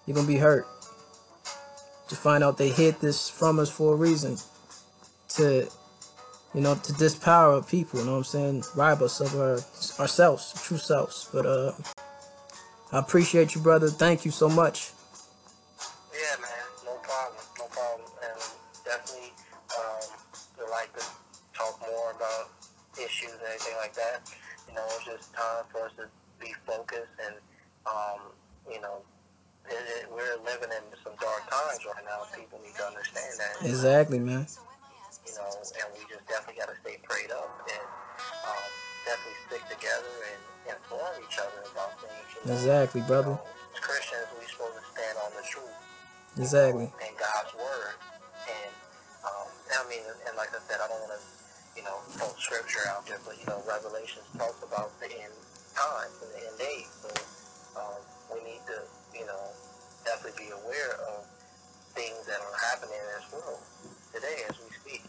you're 0.05 0.15
gonna 0.15 0.25
be 0.25 0.37
hurt. 0.37 0.65
To 2.07 2.15
find 2.15 2.45
out 2.45 2.57
they 2.57 2.69
hid 2.69 3.01
this 3.01 3.29
from 3.29 3.59
us 3.59 3.69
for 3.69 3.91
a 3.91 3.97
reason. 3.97 4.37
To 5.35 5.69
you 6.55 6.61
know, 6.61 6.75
to 6.75 6.93
dispower 6.93 7.61
people, 7.61 7.99
you 7.99 8.05
know 8.05 8.13
what 8.13 8.17
I'm 8.19 8.23
saying? 8.23 8.63
Rob 8.75 9.01
us 9.01 9.19
of 9.19 9.35
our 9.35 9.59
ourselves, 9.99 10.53
true 10.63 10.77
selves. 10.77 11.29
But 11.33 11.45
uh 11.45 11.73
I 12.91 12.99
appreciate 12.99 13.55
you, 13.55 13.61
brother. 13.61 13.89
Thank 13.89 14.23
you 14.23 14.31
so 14.31 14.47
much. 14.47 14.91
Yeah, 16.13 16.39
man, 16.39 16.49
no 16.85 16.93
problem, 17.03 17.43
no 17.59 17.65
problem, 17.65 18.07
and 18.23 18.39
definitely 18.85 19.33
um, 19.75 20.07
would 20.57 20.69
like 20.69 20.93
to 20.95 21.03
talk 21.51 21.75
more 21.81 22.11
about 22.15 22.51
issues 22.95 23.33
and 23.33 23.41
anything 23.49 23.75
like 23.81 23.93
that. 23.95 24.21
You 24.69 24.75
know, 24.75 24.85
it's 24.95 25.05
just 25.05 25.33
time 25.33 25.65
for 25.73 25.87
us 25.87 25.91
to 25.97 26.07
be 26.39 26.53
focused, 26.65 27.11
and 27.25 27.35
um, 27.83 28.31
you 28.71 28.79
know, 28.79 29.03
it, 29.67 29.75
it, 29.75 30.07
we're 30.07 30.39
living 30.45 30.69
in 30.71 30.83
some 31.03 31.13
dark 31.19 31.49
times 31.49 31.83
right 31.83 32.05
now. 32.05 32.23
People 32.31 32.61
need 32.63 32.75
to 32.75 32.85
understand 32.85 33.33
that. 33.39 33.67
Exactly, 33.67 34.19
man. 34.19 34.47
You 35.25 35.33
know, 35.35 35.51
and 35.57 35.94
definitely 36.35 36.59
got 36.59 36.67
to 36.67 36.75
stay 36.83 36.99
prayed 37.07 37.31
up 37.31 37.47
and 37.63 37.87
um, 38.43 38.67
definitely 39.07 39.39
stick 39.47 39.63
together 39.71 40.15
and 40.35 40.39
inform 40.75 41.15
each 41.23 41.39
other 41.39 41.63
about 41.71 41.95
things. 42.03 42.27
You 42.35 42.39
know? 42.43 42.59
Exactly, 42.59 43.01
brother. 43.07 43.39
As 43.39 43.79
Christians, 43.79 44.27
we 44.35 44.43
supposed 44.51 44.75
to 44.75 44.83
stand 44.91 45.15
on 45.23 45.31
the 45.31 45.45
truth 45.47 45.79
Exactly. 46.35 46.91
and 46.91 47.13
God's 47.15 47.55
word. 47.55 47.95
And 48.51 48.71
um, 49.23 49.47
I 49.47 49.83
mean, 49.87 50.03
and 50.27 50.35
like 50.35 50.51
I 50.51 50.59
said, 50.67 50.83
I 50.83 50.91
don't 50.91 50.99
want 51.07 51.15
to, 51.15 51.23
you 51.79 51.83
know, 51.87 52.03
throw 52.19 52.27
scripture 52.35 52.83
out 52.91 53.07
there, 53.07 53.23
but 53.23 53.39
you 53.39 53.47
know, 53.47 53.63
Revelation 53.63 54.19
talks 54.35 54.59
about 54.59 54.91
the 54.99 55.07
end 55.07 55.31
times 55.71 56.19
and 56.19 56.29
the 56.35 56.41
end 56.51 56.57
days. 56.59 56.91
So 56.99 57.11
um, 57.79 57.99
we 58.35 58.43
need 58.43 58.63
to, 58.75 58.83
you 59.15 59.23
know, 59.23 59.43
definitely 60.03 60.51
be 60.51 60.51
aware 60.51 60.99
of 61.15 61.23
things 61.95 62.27
that 62.27 62.43
are 62.43 62.57
happening 62.75 62.99
in 62.99 63.07
this 63.23 63.27
world 63.31 63.63
today 64.11 64.43
as 64.51 64.59
we 64.59 64.67
speak. 64.83 65.03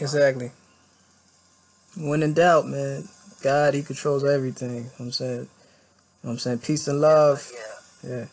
Exactly. 0.00 0.50
When 1.96 2.22
in 2.22 2.34
doubt, 2.34 2.66
man, 2.66 3.08
God, 3.42 3.74
He 3.74 3.82
controls 3.82 4.24
everything. 4.24 4.74
You 4.76 4.80
know 4.82 4.90
I'm 5.00 5.12
saying. 5.12 5.48
You 6.24 6.28
know 6.28 6.30
what 6.30 6.32
I'm 6.32 6.38
saying 6.38 6.58
peace 6.58 6.88
and 6.88 7.00
love. 7.00 7.50
Yeah, 7.52 8.10
Yeah. 8.10 8.24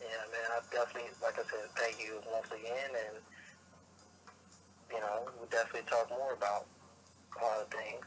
yeah, 0.00 0.06
man. 0.32 0.50
I 0.50 0.60
definitely, 0.74 1.10
like 1.22 1.34
I 1.34 1.42
said, 1.42 1.70
thank 1.76 2.00
you 2.00 2.20
once 2.32 2.48
again, 2.48 2.90
and 2.90 3.16
you 4.92 5.00
know, 5.00 5.28
we'll 5.38 5.48
definitely 5.48 5.88
talk 5.88 6.10
more 6.10 6.32
about 6.32 6.66
a 7.40 7.44
lot 7.44 7.60
of 7.60 7.68
things. 7.68 8.04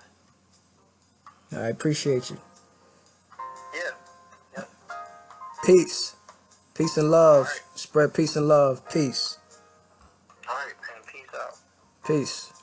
I 1.54 1.68
appreciate 1.70 2.30
you. 2.30 2.38
Yeah. 3.74 4.64
Peace. 5.66 6.16
Peace 6.76 6.98
and 6.98 7.10
love. 7.10 7.48
Alright. 7.48 7.62
Spread 7.76 8.14
peace 8.14 8.36
and 8.36 8.48
love. 8.48 8.88
Peace. 8.90 9.38
Peace. 12.06 12.55